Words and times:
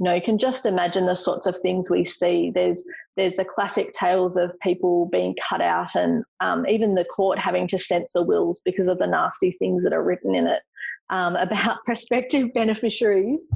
you 0.00 0.04
know 0.04 0.14
you 0.14 0.22
can 0.22 0.38
just 0.38 0.64
imagine 0.64 1.04
the 1.04 1.14
sorts 1.14 1.46
of 1.46 1.58
things 1.58 1.90
we 1.90 2.04
see. 2.06 2.50
There's 2.54 2.84
there's 3.18 3.36
the 3.36 3.44
classic 3.44 3.92
tales 3.92 4.36
of 4.38 4.58
people 4.60 5.06
being 5.06 5.36
cut 5.46 5.60
out 5.60 5.94
and 5.94 6.24
um, 6.40 6.66
even 6.66 6.94
the 6.94 7.04
court 7.04 7.38
having 7.38 7.66
to 7.68 7.78
censor 7.78 8.22
wills 8.22 8.62
because 8.64 8.88
of 8.88 8.98
the 8.98 9.06
nasty 9.06 9.52
things 9.52 9.84
that 9.84 9.92
are 9.92 10.02
written 10.02 10.34
in 10.34 10.46
it 10.46 10.62
um, 11.10 11.36
about 11.36 11.84
prospective 11.84 12.52
beneficiaries 12.54 13.48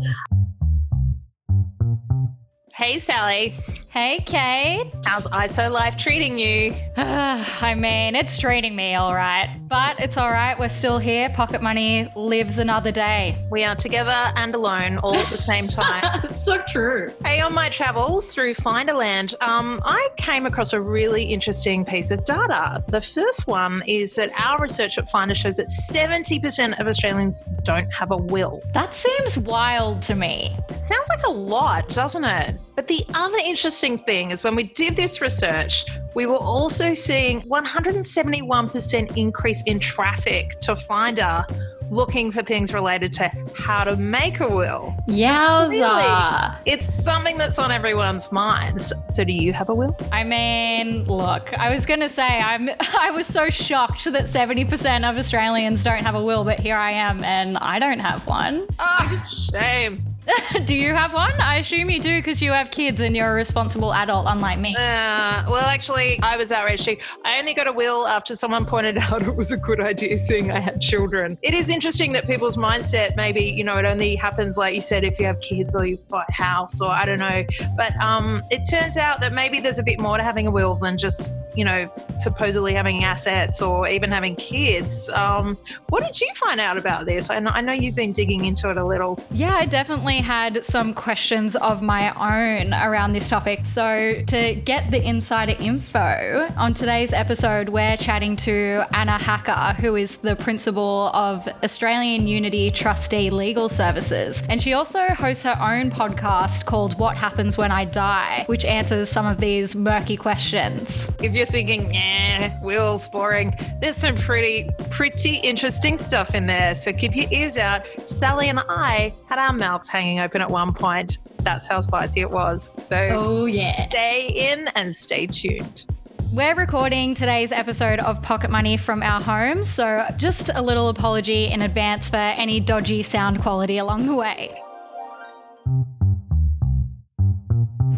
Hey, 2.74 2.98
Sally. 2.98 3.54
Hey, 3.90 4.24
Kate. 4.26 4.92
How's 5.06 5.28
ISO 5.28 5.70
Life 5.70 5.96
treating 5.96 6.40
you? 6.40 6.74
I 6.96 7.76
mean, 7.76 8.16
it's 8.16 8.36
treating 8.36 8.74
me 8.74 8.96
all 8.96 9.14
right, 9.14 9.60
but 9.68 10.00
it's 10.00 10.16
all 10.16 10.28
right. 10.28 10.58
We're 10.58 10.68
still 10.68 10.98
here. 10.98 11.30
Pocket 11.30 11.62
money 11.62 12.10
lives 12.16 12.58
another 12.58 12.90
day. 12.90 13.38
We 13.52 13.62
are 13.62 13.76
together 13.76 14.32
and 14.34 14.52
alone 14.56 14.98
all 14.98 15.14
at 15.14 15.30
the 15.30 15.36
same 15.36 15.68
time. 15.68 16.02
it's 16.24 16.44
so 16.44 16.60
true. 16.66 17.12
Hey, 17.24 17.40
on 17.40 17.54
my 17.54 17.68
travels 17.68 18.34
through 18.34 18.54
Finderland, 18.54 19.36
um, 19.40 19.80
I 19.84 20.08
came 20.16 20.44
across 20.44 20.72
a 20.72 20.80
really 20.80 21.22
interesting 21.22 21.84
piece 21.84 22.10
of 22.10 22.24
data. 22.24 22.82
The 22.88 23.02
first 23.02 23.46
one 23.46 23.84
is 23.86 24.16
that 24.16 24.32
our 24.36 24.58
research 24.58 24.98
at 24.98 25.08
Finder 25.08 25.36
shows 25.36 25.58
that 25.58 25.68
70% 25.68 26.80
of 26.80 26.88
Australians 26.88 27.44
don't 27.62 27.88
have 27.92 28.10
a 28.10 28.16
will. 28.16 28.60
That 28.72 28.92
seems 28.94 29.38
wild 29.38 30.02
to 30.02 30.16
me. 30.16 30.56
Sounds 30.80 31.08
like 31.08 31.22
a 31.24 31.30
lot, 31.30 31.86
doesn't 31.90 32.24
it? 32.24 32.56
But 32.74 32.88
the 32.88 33.04
other 33.14 33.38
interesting 33.44 33.98
thing 33.98 34.30
is 34.30 34.42
when 34.42 34.56
we 34.56 34.64
did 34.64 34.96
this 34.96 35.20
research, 35.20 35.84
we 36.14 36.26
were 36.26 36.36
also 36.36 36.94
seeing 36.94 37.40
171% 37.42 39.16
increase 39.16 39.62
in 39.64 39.78
traffic 39.78 40.60
to 40.62 40.74
Finder 40.74 41.44
looking 41.90 42.32
for 42.32 42.42
things 42.42 42.72
related 42.72 43.12
to 43.12 43.30
how 43.54 43.84
to 43.84 43.96
make 43.96 44.40
a 44.40 44.48
will. 44.48 44.94
Yowza. 45.08 45.70
Really, 45.70 46.72
it's 46.72 46.92
something 47.04 47.36
that's 47.38 47.58
on 47.58 47.70
everyone's 47.70 48.30
minds. 48.32 48.92
So 49.10 49.24
do 49.24 49.32
you 49.32 49.52
have 49.52 49.68
a 49.68 49.74
will? 49.74 49.96
I 50.12 50.24
mean, 50.24 51.04
look, 51.04 51.56
I 51.58 51.70
was 51.70 51.86
going 51.86 52.00
to 52.00 52.08
say 52.08 52.26
I'm 52.26 52.70
I 52.98 53.10
was 53.10 53.26
so 53.26 53.50
shocked 53.50 54.04
that 54.04 54.26
70% 54.26 55.08
of 55.08 55.16
Australians 55.18 55.84
don't 55.84 56.02
have 56.02 56.14
a 56.14 56.24
will, 56.24 56.44
but 56.44 56.58
here 56.58 56.76
I 56.76 56.92
am 56.92 57.22
and 57.24 57.58
I 57.58 57.78
don't 57.78 58.00
have 58.00 58.26
one. 58.26 58.66
Ah, 58.78 59.24
shame. 59.52 60.13
do 60.64 60.74
you 60.74 60.94
have 60.94 61.12
one? 61.12 61.38
I 61.40 61.56
assume 61.56 61.90
you 61.90 62.00
do 62.00 62.18
because 62.18 62.40
you 62.40 62.52
have 62.52 62.70
kids 62.70 63.00
and 63.00 63.16
you're 63.16 63.30
a 63.30 63.34
responsible 63.34 63.92
adult, 63.92 64.26
unlike 64.28 64.58
me. 64.58 64.74
Uh, 64.76 65.44
well, 65.48 65.66
actually, 65.66 66.18
I 66.22 66.36
was 66.36 66.50
outraged. 66.50 66.88
I 67.24 67.38
only 67.38 67.54
got 67.54 67.66
a 67.66 67.72
will 67.72 68.06
after 68.06 68.34
someone 68.34 68.64
pointed 68.64 68.98
out 69.00 69.22
it 69.22 69.36
was 69.36 69.52
a 69.52 69.56
good 69.56 69.80
idea 69.80 70.16
seeing 70.16 70.50
I 70.50 70.60
had 70.60 70.80
children. 70.80 71.38
It 71.42 71.54
is 71.54 71.68
interesting 71.68 72.12
that 72.12 72.26
people's 72.26 72.56
mindset 72.56 73.16
maybe, 73.16 73.42
you 73.42 73.64
know, 73.64 73.76
it 73.76 73.84
only 73.84 74.16
happens, 74.16 74.56
like 74.56 74.74
you 74.74 74.80
said, 74.80 75.04
if 75.04 75.18
you 75.18 75.26
have 75.26 75.40
kids 75.40 75.74
or 75.74 75.86
you 75.86 75.98
buy 76.08 76.24
a 76.28 76.32
house 76.32 76.80
or 76.80 76.90
I 76.90 77.04
don't 77.04 77.18
know. 77.18 77.44
But 77.76 77.94
um, 77.96 78.42
it 78.50 78.62
turns 78.70 78.96
out 78.96 79.20
that 79.20 79.32
maybe 79.32 79.60
there's 79.60 79.78
a 79.78 79.82
bit 79.82 80.00
more 80.00 80.16
to 80.16 80.22
having 80.22 80.46
a 80.46 80.50
will 80.50 80.76
than 80.76 80.96
just, 80.96 81.34
you 81.54 81.64
know, 81.64 81.90
supposedly 82.16 82.72
having 82.72 83.04
assets 83.04 83.60
or 83.60 83.88
even 83.88 84.10
having 84.10 84.36
kids. 84.36 85.08
Um, 85.10 85.58
what 85.88 86.04
did 86.04 86.20
you 86.20 86.32
find 86.34 86.60
out 86.60 86.78
about 86.78 87.06
this? 87.06 87.30
I 87.30 87.38
know, 87.38 87.50
I 87.50 87.60
know 87.60 87.72
you've 87.72 87.94
been 87.94 88.12
digging 88.12 88.44
into 88.44 88.70
it 88.70 88.76
a 88.76 88.84
little. 88.84 89.22
Yeah, 89.30 89.56
I 89.56 89.66
definitely 89.66 90.13
had 90.20 90.64
some 90.64 90.94
questions 90.94 91.56
of 91.56 91.82
my 91.82 92.12
own 92.14 92.72
around 92.72 93.12
this 93.12 93.28
topic. 93.28 93.64
So, 93.64 94.22
to 94.26 94.54
get 94.54 94.90
the 94.90 95.02
insider 95.02 95.56
info, 95.58 96.48
on 96.56 96.74
today's 96.74 97.12
episode, 97.12 97.68
we're 97.68 97.96
chatting 97.96 98.36
to 98.36 98.84
Anna 98.92 99.18
Hacker, 99.18 99.80
who 99.80 99.96
is 99.96 100.18
the 100.18 100.36
principal 100.36 101.10
of 101.14 101.48
Australian 101.62 102.26
Unity 102.26 102.70
Trustee 102.70 103.30
Legal 103.30 103.68
Services. 103.68 104.42
And 104.48 104.62
she 104.62 104.72
also 104.72 105.00
hosts 105.08 105.42
her 105.42 105.58
own 105.60 105.90
podcast 105.90 106.66
called 106.66 106.98
What 106.98 107.16
Happens 107.16 107.58
When 107.58 107.72
I 107.72 107.84
Die, 107.84 108.44
which 108.46 108.64
answers 108.64 109.10
some 109.10 109.26
of 109.26 109.38
these 109.38 109.74
murky 109.74 110.16
questions. 110.16 111.08
If 111.22 111.32
you're 111.32 111.46
thinking, 111.46 111.92
yeah, 111.92 112.60
wills 112.62 113.08
boring, 113.08 113.54
there's 113.80 113.96
some 113.96 114.16
pretty, 114.16 114.70
pretty 114.90 115.36
interesting 115.36 115.98
stuff 115.98 116.34
in 116.34 116.46
there. 116.46 116.74
So 116.74 116.92
keep 116.92 117.16
your 117.16 117.26
ears 117.30 117.56
out. 117.56 117.82
Sally 118.04 118.48
and 118.48 118.60
I 118.68 119.12
had 119.28 119.38
our 119.38 119.52
mouths 119.52 119.88
hanging 119.88 120.03
hanging 120.04 120.20
open 120.20 120.42
at 120.42 120.50
one 120.50 120.74
point. 120.74 121.16
That's 121.38 121.66
how 121.66 121.80
spicy 121.80 122.20
it 122.20 122.30
was. 122.30 122.70
So, 122.82 122.96
oh, 123.18 123.46
yeah. 123.46 123.88
Stay 123.88 124.50
in 124.52 124.68
and 124.74 124.94
stay 124.94 125.26
tuned. 125.26 125.86
We're 126.30 126.54
recording 126.54 127.14
today's 127.14 127.52
episode 127.52 128.00
of 128.00 128.20
Pocket 128.20 128.50
Money 128.50 128.76
from 128.76 129.02
our 129.02 129.20
homes, 129.20 129.70
so 129.70 130.04
just 130.16 130.50
a 130.52 130.60
little 130.60 130.88
apology 130.88 131.46
in 131.46 131.62
advance 131.62 132.10
for 132.10 132.16
any 132.16 132.60
dodgy 132.60 133.02
sound 133.02 133.40
quality 133.40 133.78
along 133.78 134.06
the 134.06 134.14
way. 134.14 134.60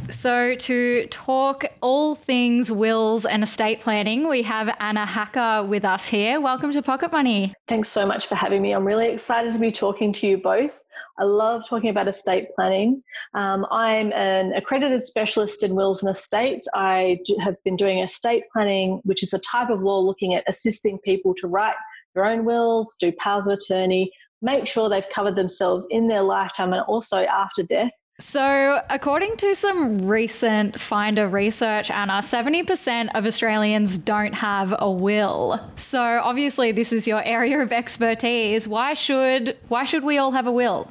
So, 0.09 0.55
to 0.55 1.06
talk 1.09 1.65
all 1.81 2.15
things 2.15 2.71
wills 2.71 3.27
and 3.27 3.43
estate 3.43 3.81
planning, 3.81 4.28
we 4.28 4.43
have 4.43 4.75
Anna 4.78 5.05
Hacker 5.05 5.67
with 5.67 5.84
us 5.84 6.06
here. 6.06 6.41
Welcome 6.41 6.71
to 6.72 6.83
Pocket 6.83 7.11
Money. 7.11 7.53
Thanks 7.67 7.89
so 7.89 8.06
much 8.06 8.27
for 8.27 8.37
having 8.37 8.62
me. 8.62 8.72
I'm 8.72 8.84
really 8.84 9.11
excited 9.11 9.53
to 9.53 9.59
be 9.59 9.72
talking 9.72 10.12
to 10.12 10.27
you 10.28 10.39
both. 10.39 10.84
I 11.19 11.25
love 11.25 11.69
talking 11.69 11.91
about 11.91 12.06
estate 12.06 12.50
planning. 12.55 13.03
Um, 13.34 13.67
I'm 13.72 14.12
an 14.12 14.53
accredited 14.53 15.05
specialist 15.05 15.65
in 15.65 15.75
wills 15.75 16.05
and 16.05 16.11
estates. 16.15 16.69
I 16.73 17.19
do, 17.25 17.37
have 17.43 17.56
been 17.65 17.77
doing 17.77 17.99
estate 17.99 18.44
planning, 18.53 19.00
which 19.03 19.25
is 19.25 19.34
a 19.34 19.41
type 19.41 19.71
of 19.71 19.83
law 19.83 19.99
looking 19.99 20.34
at 20.34 20.44
assisting 20.47 20.99
people 20.99 21.34
to 21.34 21.49
write 21.49 21.77
their 22.15 22.25
own 22.25 22.44
wills, 22.44 22.97
do 22.97 23.11
powers 23.12 23.47
of 23.49 23.59
attorney, 23.59 24.12
make 24.42 24.66
sure 24.66 24.88
they've 24.88 25.08
covered 25.10 25.36
themselves 25.36 25.86
in 25.91 26.06
their 26.08 26.22
lifetime 26.22 26.72
and 26.72 26.82
also 26.82 27.24
after 27.24 27.62
death 27.62 27.91
so, 28.19 28.80
according 28.88 29.36
to 29.38 29.54
some 29.54 30.06
recent 30.06 30.80
Finder 30.80 31.28
research, 31.28 31.91
Anna, 31.91 32.14
70% 32.14 33.10
of 33.14 33.26
Australians 33.26 33.98
don't 33.98 34.32
have 34.32 34.75
a 34.78 34.91
will. 34.91 35.60
So, 35.76 36.00
obviously, 36.00 36.72
this 36.72 36.94
is 36.94 37.06
your 37.06 37.22
area 37.22 37.60
of 37.60 37.72
expertise. 37.72 38.66
Why 38.66 38.94
should 38.94 39.58
why 39.69 39.84
should 39.84 40.02
we 40.02 40.16
all 40.16 40.30
have 40.30 40.46
a 40.46 40.52
will? 40.52 40.91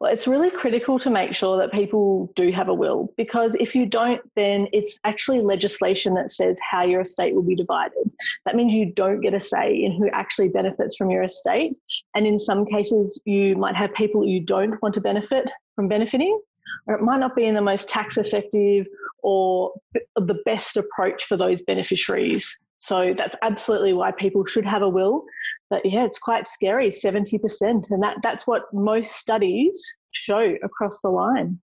Well, 0.00 0.12
it's 0.12 0.26
really 0.26 0.50
critical 0.50 0.98
to 0.98 1.10
make 1.10 1.34
sure 1.34 1.58
that 1.58 1.72
people 1.72 2.32
do 2.34 2.50
have 2.52 2.68
a 2.68 2.74
will 2.74 3.12
because 3.16 3.54
if 3.56 3.74
you 3.74 3.86
don't, 3.86 4.20
then 4.34 4.68
it's 4.72 4.98
actually 5.04 5.40
legislation 5.40 6.14
that 6.14 6.30
says 6.30 6.58
how 6.68 6.84
your 6.84 7.02
estate 7.02 7.34
will 7.34 7.42
be 7.42 7.54
divided. 7.54 8.10
That 8.44 8.56
means 8.56 8.72
you 8.72 8.92
don't 8.92 9.20
get 9.20 9.34
a 9.34 9.40
say 9.40 9.74
in 9.74 9.92
who 9.92 10.08
actually 10.12 10.48
benefits 10.48 10.96
from 10.96 11.10
your 11.10 11.22
estate. 11.22 11.72
And 12.14 12.26
in 12.26 12.38
some 12.38 12.64
cases, 12.66 13.20
you 13.24 13.56
might 13.56 13.76
have 13.76 13.92
people 13.94 14.26
you 14.26 14.40
don't 14.40 14.80
want 14.82 14.94
to 14.94 15.00
benefit 15.00 15.50
from 15.74 15.88
benefiting, 15.88 16.40
or 16.86 16.94
it 16.96 17.02
might 17.02 17.20
not 17.20 17.36
be 17.36 17.44
in 17.44 17.54
the 17.54 17.60
most 17.60 17.88
tax 17.88 18.16
effective 18.18 18.86
or 19.22 19.72
the 20.14 20.40
best 20.44 20.76
approach 20.76 21.24
for 21.24 21.36
those 21.36 21.60
beneficiaries. 21.62 22.56
So 22.86 23.14
that's 23.18 23.34
absolutely 23.42 23.94
why 23.94 24.12
people 24.12 24.44
should 24.46 24.64
have 24.64 24.82
a 24.82 24.88
will. 24.88 25.24
But 25.70 25.84
yeah, 25.84 26.04
it's 26.04 26.20
quite 26.20 26.46
scary, 26.46 26.88
70%. 26.88 27.90
And 27.90 28.02
that, 28.02 28.18
that's 28.22 28.46
what 28.46 28.62
most 28.72 29.16
studies 29.16 29.82
show 30.12 30.54
across 30.62 31.00
the 31.00 31.08
line. 31.08 31.58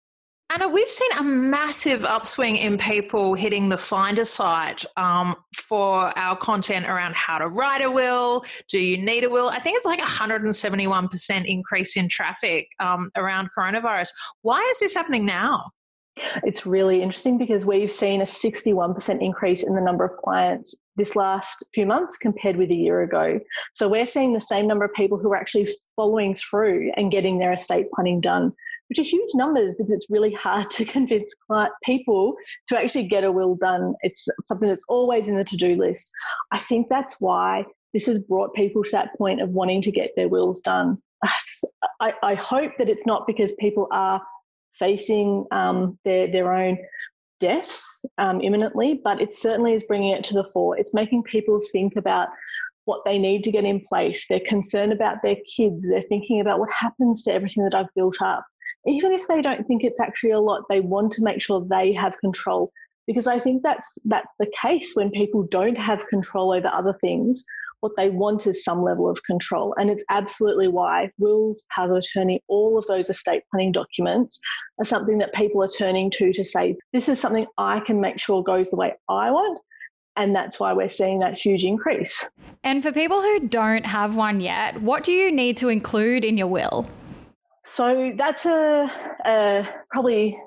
Anna, 0.50 0.68
we've 0.68 0.90
seen 0.90 1.12
a 1.14 1.24
massive 1.24 2.04
upswing 2.04 2.58
in 2.58 2.78
people 2.78 3.36
hitting 3.36 3.70
the 3.70 3.78
Finder 3.78 4.26
site 4.26 4.86
um, 4.98 5.34
for 5.56 6.16
our 6.20 6.36
content 6.36 6.88
around 6.88 7.16
how 7.16 7.38
to 7.38 7.48
write 7.48 7.82
a 7.82 7.90
will. 7.90 8.44
Do 8.68 8.80
you 8.80 8.98
need 8.98 9.24
a 9.24 9.30
will? 9.30 9.48
I 9.48 9.60
think 9.60 9.78
it's 9.78 9.86
like 9.86 10.02
171% 10.02 11.46
increase 11.46 11.96
in 11.96 12.10
traffic 12.10 12.68
um, 12.82 13.10
around 13.16 13.50
coronavirus. 13.58 14.10
Why 14.42 14.60
is 14.72 14.82
this 14.82 14.94
happening 14.94 15.26
now? 15.26 15.64
It's 16.44 16.66
really 16.66 17.02
interesting 17.02 17.38
because 17.38 17.66
we've 17.66 17.92
seen 17.92 18.22
a 18.22 18.26
61% 18.26 19.22
increase 19.22 19.64
in 19.64 19.74
the 19.74 19.82
number 19.82 20.06
of 20.06 20.16
clients 20.18 20.76
this 20.96 21.16
last 21.16 21.66
few 21.74 21.86
months 21.86 22.18
compared 22.18 22.56
with 22.56 22.70
a 22.70 22.76
year 22.76 23.02
ago. 23.02 23.40
So 23.74 23.88
we're 23.88 24.06
seeing 24.06 24.34
the 24.34 24.40
same 24.40 24.68
number 24.68 24.86
of 24.86 24.94
people 24.94 25.18
who 25.18 25.32
are 25.32 25.36
actually 25.36 25.68
following 25.96 26.36
through 26.36 26.92
and 26.98 27.12
getting 27.12 27.40
their 27.40 27.54
estate 27.54 27.88
planning 27.96 28.22
done, 28.22 28.52
which 28.90 29.00
are 29.00 29.04
huge 29.04 29.32
numbers 29.34 29.76
because 29.76 29.92
it's 29.92 30.06
really 30.10 30.34
hard 30.34 30.70
to 30.72 30.86
convince 30.86 31.34
people 31.84 32.36
to 32.68 32.80
actually 32.80 33.08
get 33.08 33.24
a 33.24 33.32
will 33.32 33.56
done. 33.56 33.96
It's 34.02 34.28
something 34.44 34.70
that's 34.70 34.86
always 34.88 35.28
in 35.28 35.38
the 35.38 35.44
to 35.44 35.58
do 35.58 35.76
list. 35.76 36.12
I 36.52 36.60
think 36.60 36.88
that's 36.90 37.20
why 37.20 37.66
this 37.94 38.06
has 38.06 38.20
brought 38.20 38.54
people 38.54 38.84
to 38.84 38.92
that 38.92 39.16
point 39.18 39.42
of 39.42 39.50
wanting 39.50 39.82
to 39.84 39.92
get 39.92 40.12
their 40.16 40.30
wills 40.30 40.62
done. 40.62 41.00
I, 42.02 42.14
I 42.22 42.36
hope 42.36 42.74
that 42.78 42.90
it's 42.90 43.06
not 43.06 43.26
because 43.26 43.54
people 43.54 43.88
are 43.92 44.22
facing 44.74 45.46
um, 45.52 45.98
their, 46.04 46.28
their 46.28 46.54
own 46.54 46.78
deaths 47.40 48.06
um, 48.18 48.42
imminently, 48.42 49.02
but 49.04 49.22
it 49.22 49.34
certainly 49.34 49.74
is 49.74 49.84
bringing 49.84 50.16
it 50.16 50.24
to 50.26 50.34
the 50.34 50.44
fore. 50.44 50.78
It's 50.78 50.94
making 50.94 51.24
people 51.24 51.60
think 51.72 51.96
about 51.96 52.30
what 52.86 53.06
they 53.06 53.18
need 53.18 53.44
to 53.44 53.52
get 53.52 53.66
in 53.66 53.80
place. 53.82 54.28
They're 54.28 54.40
concerned 54.46 54.92
about 54.92 55.18
their 55.24 55.38
kids. 55.56 55.86
They're 55.88 56.02
thinking 56.02 56.42
about 56.42 56.60
what 56.60 56.72
happens 56.72 57.24
to 57.24 57.34
everything 57.34 57.64
that 57.64 57.76
I've 57.76 57.94
built 57.96 58.22
up. 58.22 58.46
Even 58.86 59.12
if 59.12 59.28
they 59.28 59.42
don't 59.42 59.66
think 59.68 59.84
it's 59.84 60.00
actually 60.00 60.32
a 60.32 60.40
lot, 60.40 60.64
they 60.70 60.80
want 60.80 61.12
to 61.14 61.24
make 61.24 61.42
sure 61.42 61.66
they 61.66 61.94
have 61.94 62.18
control. 62.20 62.72
Because 63.08 63.28
I 63.28 63.40
think 63.40 63.64
that's 63.64 63.98
that's 64.06 64.34
the 64.40 64.52
case 64.62 64.94
when 64.96 65.12
people 65.12 65.44
don't 65.44 65.78
have 65.78 66.08
control 66.08 66.54
over 66.54 66.70
other 66.70 66.94
things. 66.94 67.46
What 67.84 67.92
they 67.98 68.10
want 68.10 68.48
is 68.48 68.64
some 68.64 68.82
level 68.82 69.10
of 69.10 69.22
control. 69.24 69.76
And 69.78 69.90
it's 69.90 70.06
absolutely 70.10 70.70
why 70.70 71.12
wills, 71.20 71.66
power 71.76 71.92
of 71.92 71.98
attorney, 71.98 72.42
all 72.48 72.78
of 72.78 72.88
those 72.88 73.10
estate 73.10 73.44
planning 73.52 73.74
documents 73.74 74.40
are 74.80 74.86
something 74.86 75.18
that 75.18 75.34
people 75.34 75.62
are 75.62 75.68
turning 75.68 76.10
to 76.12 76.32
to 76.32 76.46
say, 76.46 76.78
this 76.94 77.10
is 77.10 77.20
something 77.20 77.46
I 77.58 77.82
can 77.82 78.00
make 78.00 78.22
sure 78.22 78.42
goes 78.42 78.70
the 78.70 78.78
way 78.78 78.94
I 79.10 79.32
want. 79.32 79.60
And 80.16 80.34
that's 80.34 80.62
why 80.62 80.72
we're 80.72 80.88
seeing 80.88 81.20
that 81.20 81.38
huge 81.38 81.66
increase. 81.66 82.30
And 82.64 82.82
for 82.82 82.94
people 82.94 83.22
who 83.22 83.42
don't 83.42 83.86
have 83.86 84.16
one 84.16 84.40
yet, 84.40 84.82
what 84.82 85.04
do 85.04 85.12
you 85.12 85.30
need 85.30 85.58
to 85.58 85.68
include 85.68 86.24
in 86.24 86.38
your 86.38 86.48
will? 86.48 86.86
So 87.64 88.14
that's 88.18 88.46
a, 88.46 88.90
a 89.26 89.68
probably 89.92 90.38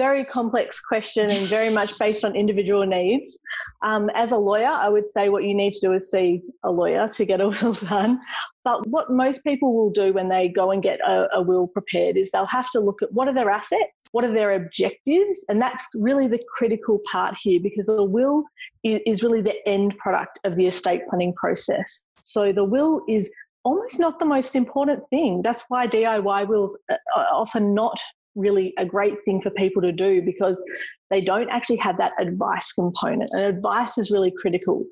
very 0.00 0.24
complex 0.24 0.80
question 0.80 1.28
and 1.28 1.46
very 1.46 1.68
much 1.68 1.92
based 1.98 2.24
on 2.24 2.34
individual 2.34 2.86
needs. 2.86 3.36
Um, 3.82 4.08
as 4.14 4.32
a 4.32 4.36
lawyer, 4.36 4.72
I 4.86 4.88
would 4.88 5.06
say 5.06 5.28
what 5.28 5.44
you 5.44 5.52
need 5.52 5.74
to 5.74 5.80
do 5.86 5.92
is 5.92 6.10
see 6.10 6.40
a 6.64 6.70
lawyer 6.70 7.06
to 7.16 7.24
get 7.26 7.42
a 7.42 7.48
will 7.56 7.74
done. 7.74 8.18
But 8.64 8.86
what 8.86 9.10
most 9.10 9.44
people 9.44 9.74
will 9.76 9.90
do 9.90 10.14
when 10.14 10.30
they 10.30 10.48
go 10.48 10.70
and 10.70 10.82
get 10.82 11.00
a, 11.00 11.28
a 11.34 11.42
will 11.42 11.68
prepared 11.68 12.16
is 12.16 12.30
they'll 12.30 12.46
have 12.46 12.70
to 12.70 12.80
look 12.80 13.02
at 13.02 13.12
what 13.12 13.28
are 13.28 13.34
their 13.34 13.50
assets, 13.50 14.08
what 14.12 14.24
are 14.24 14.32
their 14.32 14.52
objectives, 14.54 15.44
and 15.50 15.60
that's 15.60 15.86
really 15.94 16.28
the 16.28 16.42
critical 16.56 17.00
part 17.12 17.36
here 17.38 17.60
because 17.62 17.90
a 17.90 18.02
will 18.02 18.44
is 18.82 19.22
really 19.22 19.42
the 19.42 19.68
end 19.68 19.98
product 19.98 20.40
of 20.44 20.56
the 20.56 20.66
estate 20.66 21.02
planning 21.10 21.34
process. 21.34 22.04
So 22.22 22.52
the 22.52 22.64
will 22.64 23.02
is 23.06 23.30
almost 23.64 24.00
not 24.00 24.18
the 24.18 24.24
most 24.24 24.56
important 24.56 25.02
thing. 25.10 25.42
That's 25.42 25.64
why 25.68 25.86
DIY 25.86 26.48
wills 26.48 26.78
are 26.90 27.26
often 27.34 27.74
not 27.74 28.00
really 28.36 28.72
a 28.78 28.84
great 28.84 29.14
thing 29.24 29.40
for 29.42 29.50
people 29.50 29.82
to 29.82 29.92
do 29.92 30.22
because 30.22 30.62
they 31.10 31.20
don't 31.20 31.48
actually 31.50 31.76
have 31.76 31.98
that 31.98 32.12
advice 32.18 32.72
component. 32.72 33.30
And 33.32 33.42
advice 33.42 33.98
is 33.98 34.10
really 34.10 34.32
critical. 34.40 34.84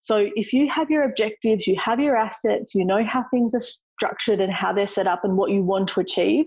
So 0.00 0.30
if 0.34 0.52
you 0.52 0.68
have 0.70 0.90
your 0.90 1.02
objectives, 1.02 1.66
you 1.66 1.76
have 1.78 2.00
your 2.00 2.16
assets, 2.16 2.74
you 2.74 2.84
know 2.84 3.04
how 3.04 3.24
things 3.30 3.54
are 3.54 3.60
structured 3.60 4.40
and 4.40 4.52
how 4.52 4.72
they're 4.72 4.86
set 4.86 5.06
up 5.06 5.24
and 5.24 5.36
what 5.36 5.50
you 5.50 5.62
want 5.62 5.88
to 5.90 6.00
achieve, 6.00 6.46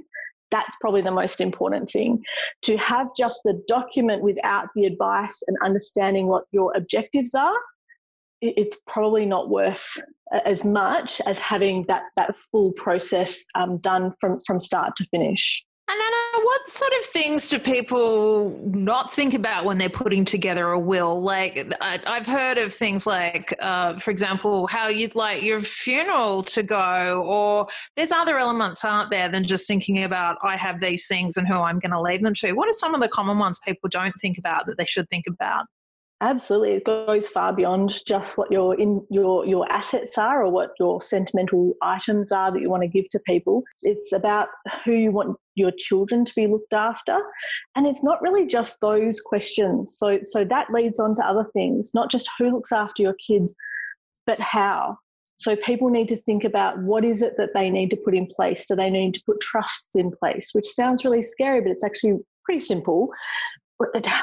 that's 0.51 0.75
probably 0.81 1.01
the 1.01 1.11
most 1.11 1.41
important 1.41 1.89
thing. 1.89 2.23
To 2.63 2.77
have 2.77 3.07
just 3.17 3.41
the 3.43 3.61
document 3.67 4.23
without 4.23 4.67
the 4.75 4.85
advice 4.85 5.43
and 5.47 5.57
understanding 5.63 6.27
what 6.27 6.45
your 6.51 6.73
objectives 6.75 7.35
are, 7.35 7.55
it's 8.41 8.79
probably 8.87 9.25
not 9.25 9.49
worth 9.49 9.97
as 10.45 10.63
much 10.63 11.19
as 11.25 11.37
having 11.39 11.83
that 11.87 12.03
that 12.15 12.37
full 12.37 12.71
process 12.73 13.43
um, 13.55 13.77
done 13.77 14.13
from 14.19 14.39
from 14.45 14.59
start 14.59 14.95
to 14.95 15.05
finish. 15.11 15.65
And 15.89 15.99
Anna, 15.99 16.28
what 16.43 16.69
sort 16.69 16.91
of 16.99 17.05
things 17.05 17.49
do 17.49 17.59
people 17.59 18.59
not 18.65 19.11
think 19.11 19.33
about 19.33 19.65
when 19.65 19.77
they're 19.77 19.89
putting 19.89 20.25
together 20.25 20.71
a 20.71 20.79
will? 20.79 21.21
Like, 21.21 21.73
I've 21.81 22.27
heard 22.27 22.57
of 22.57 22.73
things 22.73 23.07
like, 23.07 23.53
uh, 23.59 23.99
for 23.99 24.11
example, 24.11 24.67
how 24.67 24.87
you'd 24.87 25.15
like 25.15 25.43
your 25.43 25.59
funeral 25.59 26.43
to 26.43 26.63
go, 26.63 27.23
or 27.25 27.67
there's 27.95 28.11
other 28.11 28.37
elements, 28.37 28.83
aren't 28.83 29.11
there, 29.11 29.29
than 29.29 29.43
just 29.43 29.67
thinking 29.67 30.03
about, 30.03 30.37
I 30.43 30.55
have 30.57 30.79
these 30.79 31.07
things 31.07 31.37
and 31.37 31.47
who 31.47 31.55
I'm 31.55 31.79
going 31.79 31.91
to 31.91 32.01
leave 32.01 32.21
them 32.21 32.33
to. 32.35 32.53
What 32.53 32.69
are 32.69 32.73
some 32.73 32.93
of 32.93 33.01
the 33.01 33.07
common 33.07 33.39
ones 33.39 33.59
people 33.65 33.89
don't 33.89 34.13
think 34.21 34.37
about 34.37 34.65
that 34.67 34.77
they 34.77 34.85
should 34.85 35.09
think 35.09 35.25
about? 35.27 35.65
Absolutely, 36.21 36.73
it 36.73 36.83
goes 36.83 37.29
far 37.29 37.53
beyond 37.53 37.93
just 38.05 38.37
what 38.37 38.51
your 38.51 38.77
in 38.77 39.05
your 39.09 39.45
your 39.45 39.65
assets 39.71 40.17
are 40.17 40.43
or 40.43 40.51
what 40.51 40.71
your 40.77 41.01
sentimental 41.01 41.73
items 41.81 42.29
are 42.29 42.51
that 42.51 42.59
you 42.59 42.69
want 42.69 42.83
to 42.83 42.89
give 42.89 43.07
to 43.11 43.21
people. 43.25 43.63
It's 43.83 44.11
about 44.11 44.49
who 44.83 44.91
you 44.91 45.11
want 45.13 45.37
your 45.55 45.71
children 45.77 46.25
to 46.25 46.33
be 46.35 46.45
looked 46.45 46.73
after, 46.73 47.17
and 47.77 47.87
it's 47.87 48.03
not 48.03 48.21
really 48.21 48.45
just 48.45 48.81
those 48.81 49.21
questions. 49.21 49.95
So 49.97 50.19
so 50.23 50.43
that 50.43 50.67
leads 50.71 50.99
on 50.99 51.15
to 51.15 51.25
other 51.25 51.45
things, 51.53 51.91
not 51.93 52.11
just 52.11 52.29
who 52.37 52.51
looks 52.51 52.73
after 52.73 53.01
your 53.01 53.15
kids, 53.25 53.55
but 54.27 54.41
how. 54.41 54.97
So 55.37 55.55
people 55.55 55.89
need 55.89 56.09
to 56.09 56.17
think 56.17 56.43
about 56.43 56.79
what 56.79 57.05
is 57.05 57.21
it 57.21 57.35
that 57.37 57.53
they 57.53 57.69
need 57.69 57.91
to 57.91 57.97
put 57.97 58.13
in 58.13 58.27
place. 58.27 58.65
Do 58.65 58.75
they 58.75 58.89
need 58.89 59.13
to 59.13 59.23
put 59.25 59.39
trusts 59.39 59.95
in 59.95 60.11
place? 60.11 60.49
Which 60.51 60.67
sounds 60.67 61.05
really 61.05 61.21
scary, 61.21 61.61
but 61.61 61.71
it's 61.71 61.85
actually 61.85 62.17
pretty 62.43 62.59
simple 62.59 63.09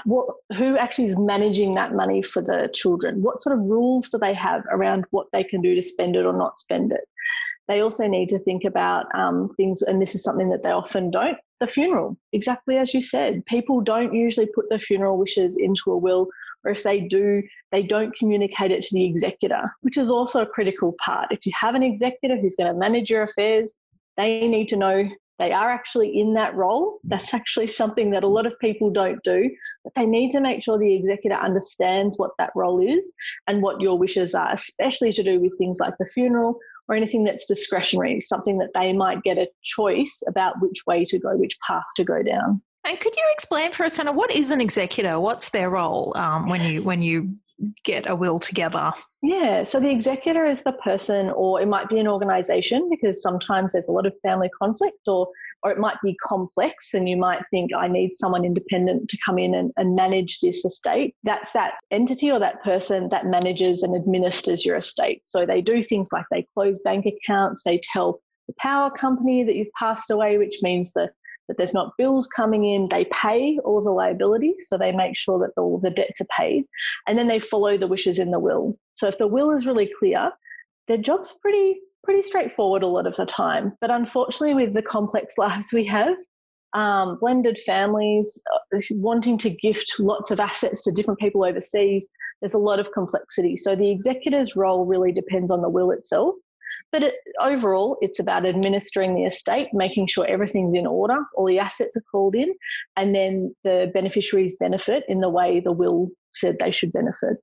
what, 0.05 0.26
who 0.56 0.76
actually 0.76 1.06
is 1.06 1.19
managing 1.19 1.73
that 1.73 1.94
money 1.94 2.23
for 2.23 2.43
the 2.43 2.70
children? 2.75 3.23
What 3.23 3.41
sort 3.41 3.58
of 3.58 3.64
rules 3.64 4.11
do 4.11 4.19
they 4.19 4.35
have 4.35 4.62
around 4.70 5.06
what 5.11 5.29
they 5.32 5.43
can 5.44 5.62
do 5.62 5.75
to 5.75 5.82
spend 5.82 6.17
it 6.17 6.26
or 6.26 6.32
not 6.32 6.58
spend 6.58 6.93
it? 6.93 7.08
They 7.69 7.81
also 7.81 8.06
need 8.06 8.29
to 8.29 8.38
think 8.38 8.64
about 8.64 9.06
um, 9.14 9.53
things, 9.56 9.82
and 9.82 10.00
this 10.00 10.14
is 10.14 10.23
something 10.23 10.50
that 10.50 10.62
they 10.62 10.70
often 10.70 11.11
don't 11.11 11.38
the 11.58 11.67
funeral. 11.67 12.17
Exactly 12.32 12.76
as 12.76 12.93
you 12.93 13.00
said, 13.00 13.44
people 13.47 13.81
don't 13.81 14.14
usually 14.14 14.47
put 14.47 14.69
their 14.69 14.79
funeral 14.79 15.19
wishes 15.19 15.56
into 15.56 15.91
a 15.91 15.97
will, 15.97 16.29
or 16.64 16.70
if 16.70 16.82
they 16.82 17.00
do, 17.00 17.43
they 17.70 17.82
don't 17.82 18.14
communicate 18.14 18.70
it 18.70 18.82
to 18.82 18.94
the 18.94 19.05
executor, 19.05 19.75
which 19.81 19.97
is 19.97 20.11
also 20.11 20.43
a 20.43 20.47
critical 20.47 20.94
part. 21.05 21.32
If 21.32 21.47
you 21.47 21.52
have 21.59 21.75
an 21.75 21.82
executor 21.82 22.37
who's 22.37 22.56
going 22.56 22.73
to 22.73 22.79
manage 22.79 23.11
your 23.11 23.23
affairs, 23.23 23.75
they 24.17 24.47
need 24.47 24.69
to 24.69 24.76
know 24.76 25.09
they 25.38 25.53
are 25.53 25.71
actually 25.71 26.19
in 26.19 26.35
that 26.35 26.55
role. 26.55 26.99
That's 27.05 27.35
actually 27.35 27.67
something 27.67 28.11
that 28.11 28.25
a 28.25 28.29
lot 28.29 28.47
of 28.47 28.59
people 28.61 28.91
don't 28.91 29.23
do, 29.23 29.50
but 29.85 29.94
they 29.94 30.06
need 30.06 30.31
to 30.31 30.41
make 30.41 30.62
sure 30.62 30.79
the 30.79 30.94
executor 30.94 31.37
understands 31.37 32.19
what 32.19 32.31
that 32.38 32.50
role 32.55 32.81
is 32.81 33.15
and 33.47 33.62
what 33.62 33.81
your 33.81 33.99
wishes 33.99 34.35
are, 34.35 34.53
especially 34.53 35.12
to 35.12 35.23
do 35.23 35.41
with 35.41 35.56
things 35.59 35.79
like 35.81 35.94
the 35.99 36.06
funeral 36.06 36.59
or 36.88 36.94
anything 36.94 37.25
that's 37.25 37.47
discretionary, 37.47 38.21
something 38.21 38.59
that 38.59 38.71
they 38.75 38.93
might 38.93 39.23
get 39.23 39.38
a 39.38 39.49
choice 39.62 40.23
about 40.29 40.55
which 40.61 40.87
way 40.87 41.05
to 41.05 41.19
go, 41.19 41.37
which 41.37 41.59
path 41.67 41.85
to 41.97 42.05
go 42.05 42.23
down. 42.23 42.62
And 42.85 43.00
could 43.00 43.17
you 43.17 43.25
explain 43.33 43.73
for 43.73 43.85
us, 43.85 43.99
Anna, 43.99 44.12
what 44.12 44.33
is 44.33 44.53
an 44.53 44.61
executor? 44.61 45.19
What's 45.19 45.50
their 45.50 45.69
role 45.71 46.17
um, 46.17 46.49
when 46.49 46.62
you 46.62 46.85
when 46.85 47.03
you 47.03 47.35
get 47.85 48.08
a 48.08 48.14
will 48.14 48.38
together? 48.38 48.93
Yeah, 49.23 49.64
so 49.64 49.81
the 49.81 49.91
executor 49.91 50.47
is 50.47 50.62
the 50.62 50.73
person, 50.73 51.31
or 51.31 51.61
it 51.61 51.67
might 51.67 51.88
be 51.88 51.99
an 51.99 52.08
organization 52.08 52.88
because 52.91 53.23
sometimes 53.23 53.73
there's 53.73 53.88
a 53.88 53.93
lot 53.93 54.06
of 54.06 54.12
family 54.23 54.50
conflict, 54.58 54.99
or 55.06 55.29
or 55.62 55.73
it 55.73 55.79
might 55.79 55.97
be 56.03 56.17
complex 56.23 56.94
and 56.94 57.08
you 57.08 57.17
might 57.17 57.43
think 57.50 57.73
I 57.75 57.88
need 57.88 58.14
someone 58.14 58.44
independent 58.44 59.08
to 59.11 59.19
come 59.25 59.38
in 59.38 59.55
and, 59.55 59.73
and 59.76 59.97
manage 59.97 60.41
this 60.41 60.64
estate. 60.64 61.17
That's 61.25 61.53
that 61.53 61.75
entity 61.91 62.31
or 62.31 62.38
that 62.38 62.62
person 62.62 63.08
that 63.08 63.26
manages 63.26 63.82
and 63.82 63.97
administers 63.97 64.64
your 64.64 64.76
estate. 64.76 65.23
So 65.25 65.44
they 65.47 65.61
do 65.61 65.82
things 65.82 66.11
like 66.12 66.26
they 66.31 66.47
close 66.55 66.79
bank 66.81 67.06
accounts, 67.06 67.62
they 67.64 67.81
tell 67.82 68.20
the 68.47 68.55
power 68.61 68.91
company 68.91 69.43
that 69.43 69.56
you've 69.56 69.73
passed 69.76 70.11
away, 70.11 70.38
which 70.38 70.59
means 70.62 70.93
the 70.93 71.11
that 71.48 71.56
there's 71.56 71.75
not 71.75 71.96
bills 71.96 72.26
coming 72.26 72.64
in. 72.64 72.88
They 72.88 73.06
pay 73.06 73.58
all 73.64 73.81
the 73.82 73.90
liabilities, 73.90 74.66
so 74.69 74.76
they 74.76 74.93
make 74.93 75.16
sure 75.16 75.38
that 75.38 75.60
all 75.60 75.78
the 75.78 75.90
debts 75.90 76.20
are 76.20 76.26
paid, 76.37 76.64
and 77.06 77.19
then 77.19 77.28
they 77.28 77.40
follow 77.40 77.76
the 77.76 77.87
wishes 77.87 78.19
in 78.19 78.31
the 78.31 78.40
will. 78.40 78.78
So 78.94 79.08
if 79.08 79.19
the 79.19 79.28
will 79.28 79.50
is 79.50 79.66
really 79.66 79.90
clear, 79.98 80.31
their 80.88 80.98
job's 80.98 81.38
pretty 81.40 81.81
pretty 82.04 82.22
straightforward 82.22 82.84
a 82.84 82.87
lot 82.87 83.06
of 83.06 83.16
the 83.16 83.26
time. 83.26 83.72
But 83.81 83.90
unfortunately, 83.90 84.54
with 84.54 84.75
the 84.75 84.82
complex 84.82 85.34
lives 85.38 85.72
we 85.72 85.84
have, 85.84 86.16
um, 86.72 87.19
blended 87.20 87.58
families, 87.66 88.40
uh, 88.54 88.78
wanting 88.92 89.38
to 89.38 89.50
gift 89.50 89.94
lots 89.99 90.30
of 90.30 90.38
assets 90.38 90.82
to 90.85 90.92
different 90.92 91.18
people 91.18 91.44
overseas, 91.44 92.09
there's 92.40 92.54
a 92.54 92.59
lot 92.59 92.78
of 92.78 92.92
complexity. 92.92 93.56
So 93.56 93.75
the 93.75 93.90
executor's 93.90 94.56
role 94.56 94.85
really 94.85 95.11
depends 95.11 95.50
on 95.50 95.62
the 95.62 95.68
will 95.68 95.90
itself. 95.90 96.35
But 96.92 97.02
it, 97.02 97.14
overall, 97.40 97.99
it's 98.00 98.18
about 98.18 98.47
administering 98.47 99.14
the 99.14 99.25
estate, 99.25 99.68
making 99.73 100.06
sure 100.06 100.26
everything's 100.26 100.75
in 100.75 100.87
order, 100.87 101.18
all 101.35 101.47
the 101.47 101.59
assets 101.59 101.97
are 101.97 102.04
called 102.11 102.35
in, 102.35 102.54
and 102.97 103.14
then 103.14 103.54
the 103.64 103.90
beneficiaries 103.92 104.56
benefit 104.59 105.04
in 105.09 105.21
the 105.21 105.30
way 105.30 105.61
the 105.61 105.73
will 105.73 106.11
said 106.35 106.56
they 106.59 106.71
should 106.71 106.92
benefit. 106.92 107.38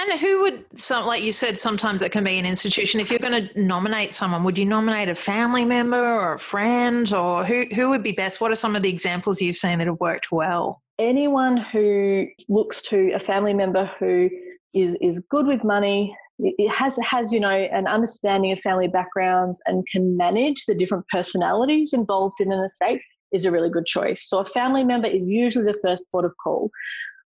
And 0.00 0.20
who 0.20 0.40
would, 0.42 0.64
some, 0.78 1.06
like 1.06 1.24
you 1.24 1.32
said, 1.32 1.60
sometimes 1.60 2.02
it 2.02 2.12
can 2.12 2.22
be 2.22 2.38
an 2.38 2.46
institution. 2.46 3.00
If 3.00 3.10
you're 3.10 3.18
going 3.18 3.48
to 3.48 3.60
nominate 3.60 4.14
someone, 4.14 4.44
would 4.44 4.56
you 4.56 4.64
nominate 4.64 5.08
a 5.08 5.14
family 5.14 5.64
member 5.64 5.98
or 5.98 6.34
a 6.34 6.38
friend, 6.38 7.12
or 7.12 7.44
who, 7.44 7.64
who 7.74 7.88
would 7.88 8.04
be 8.04 8.12
best? 8.12 8.40
What 8.40 8.52
are 8.52 8.56
some 8.56 8.76
of 8.76 8.82
the 8.82 8.90
examples 8.90 9.42
you've 9.42 9.56
seen 9.56 9.78
that 9.78 9.88
have 9.88 9.98
worked 9.98 10.30
well? 10.30 10.82
Anyone 11.00 11.56
who 11.56 12.26
looks 12.48 12.80
to 12.82 13.12
a 13.12 13.18
family 13.18 13.54
member 13.54 13.90
who 13.98 14.30
is, 14.72 14.96
is 15.00 15.20
good 15.30 15.46
with 15.46 15.64
money, 15.64 16.16
it 16.38 16.70
has 16.70 16.98
has 16.98 17.32
you 17.32 17.40
know 17.40 17.48
an 17.48 17.86
understanding 17.86 18.52
of 18.52 18.60
family 18.60 18.88
backgrounds 18.88 19.60
and 19.66 19.86
can 19.88 20.16
manage 20.16 20.66
the 20.66 20.74
different 20.74 21.06
personalities 21.08 21.92
involved 21.92 22.40
in 22.40 22.52
an 22.52 22.64
estate 22.64 23.00
is 23.32 23.44
a 23.44 23.50
really 23.50 23.70
good 23.70 23.86
choice. 23.86 24.28
So 24.28 24.38
a 24.38 24.44
family 24.44 24.84
member 24.84 25.08
is 25.08 25.26
usually 25.26 25.64
the 25.64 25.78
first 25.82 26.04
port 26.10 26.24
of 26.24 26.32
call. 26.42 26.70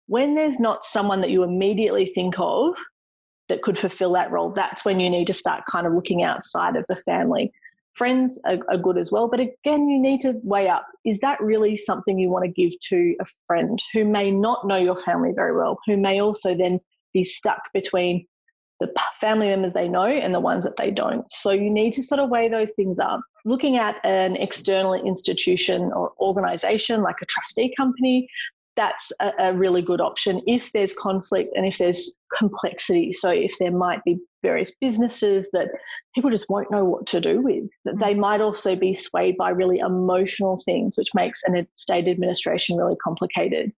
When 0.07 0.35
there's 0.35 0.59
not 0.59 0.85
someone 0.85 1.21
that 1.21 1.29
you 1.29 1.43
immediately 1.43 2.05
think 2.05 2.35
of 2.38 2.75
that 3.47 3.62
could 3.62 3.77
fulfill 3.77 4.13
that 4.13 4.31
role, 4.31 4.51
that's 4.51 4.83
when 4.83 5.00
you 5.00 5.09
need 5.09 5.27
to 5.27 5.33
start 5.33 5.63
kind 5.71 5.88
of 5.88 5.93
looking 5.93 6.24
outside 6.24 6.75
of 6.75 6.85
the 6.89 6.95
family. 6.95 7.51
Friends 7.93 8.39
are, 8.45 8.57
are 8.69 8.77
good 8.77 8.97
as 8.97 9.12
well, 9.12 9.29
but 9.29 9.39
again, 9.39 9.88
you 9.88 10.01
need 10.01 10.19
to 10.21 10.33
weigh 10.43 10.67
up 10.67 10.85
is 11.05 11.19
that 11.19 11.39
really 11.41 11.77
something 11.77 12.19
you 12.19 12.29
want 12.29 12.43
to 12.43 12.51
give 12.51 12.77
to 12.89 13.15
a 13.21 13.25
friend 13.47 13.79
who 13.93 14.03
may 14.03 14.31
not 14.31 14.67
know 14.67 14.75
your 14.75 15.00
family 15.00 15.31
very 15.33 15.55
well, 15.55 15.79
who 15.85 15.95
may 15.95 16.19
also 16.19 16.53
then 16.53 16.79
be 17.13 17.24
stuck 17.24 17.62
between 17.74 18.27
the 18.79 18.91
family 19.15 19.48
members 19.48 19.74
they 19.74 19.88
know 19.88 20.05
and 20.05 20.34
the 20.34 20.39
ones 20.39 20.63
that 20.63 20.77
they 20.77 20.91
don't. 20.91 21.29
So 21.32 21.51
you 21.51 21.70
need 21.70 21.94
to 21.94 22.03
sort 22.03 22.20
of 22.20 22.29
weigh 22.29 22.50
those 22.50 22.74
things 22.74 23.00
up. 23.00 23.22
Looking 23.46 23.77
at 23.77 23.98
an 24.03 24.36
external 24.36 24.94
institution 24.94 25.91
or 25.94 26.12
organization 26.20 27.01
like 27.01 27.17
a 27.22 27.25
trustee 27.25 27.74
company, 27.77 28.27
that's 28.75 29.12
a, 29.22 29.32
a, 29.39 29.53
really 29.53 29.82
good 29.82 30.01
option 30.01 30.41
if 30.48 30.72
there's 30.74 30.94
conflict 30.94 31.55
and 31.55 31.65
if 31.65 31.77
there's 31.77 32.17
complexity. 32.38 33.13
So 33.13 33.29
if 33.29 33.58
there 33.58 33.72
might 33.72 34.03
be 34.03 34.17
various 34.41 34.75
businesses 34.79 35.48
that 35.53 35.70
people 36.13 36.29
just 36.29 36.50
won't 36.50 36.72
know 36.72 36.84
what 36.84 37.08
to 37.08 37.22
do 37.22 37.41
with, 37.41 37.70
that 37.86 38.00
they 38.00 38.13
mm. 38.13 38.20
might 38.20 38.41
also 38.41 38.75
be 38.75 38.94
swayed 38.94 39.38
by 39.38 39.50
really 39.50 39.79
emotional 39.79 40.60
things, 40.65 40.98
which 40.98 41.10
makes 41.15 41.41
an 41.44 41.55
estate 41.75 42.08
administration 42.08 42.77
really 42.77 42.98
complicated. 43.03 43.72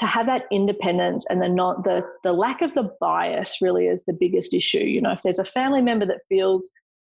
To 0.00 0.06
have 0.06 0.26
that 0.26 0.44
independence 0.52 1.26
and 1.28 1.42
the 1.42 1.48
not 1.48 1.82
the 1.82 2.02
the 2.22 2.32
lack 2.32 2.62
of 2.62 2.74
the 2.74 2.90
bias 3.00 3.58
really 3.60 3.86
is 3.86 4.04
the 4.04 4.12
biggest 4.12 4.54
issue. 4.54 4.84
You 4.84 5.00
know, 5.00 5.12
if 5.12 5.22
there's 5.22 5.40
a 5.40 5.44
family 5.44 5.82
member 5.82 6.06
that 6.06 6.20
feels 6.28 6.70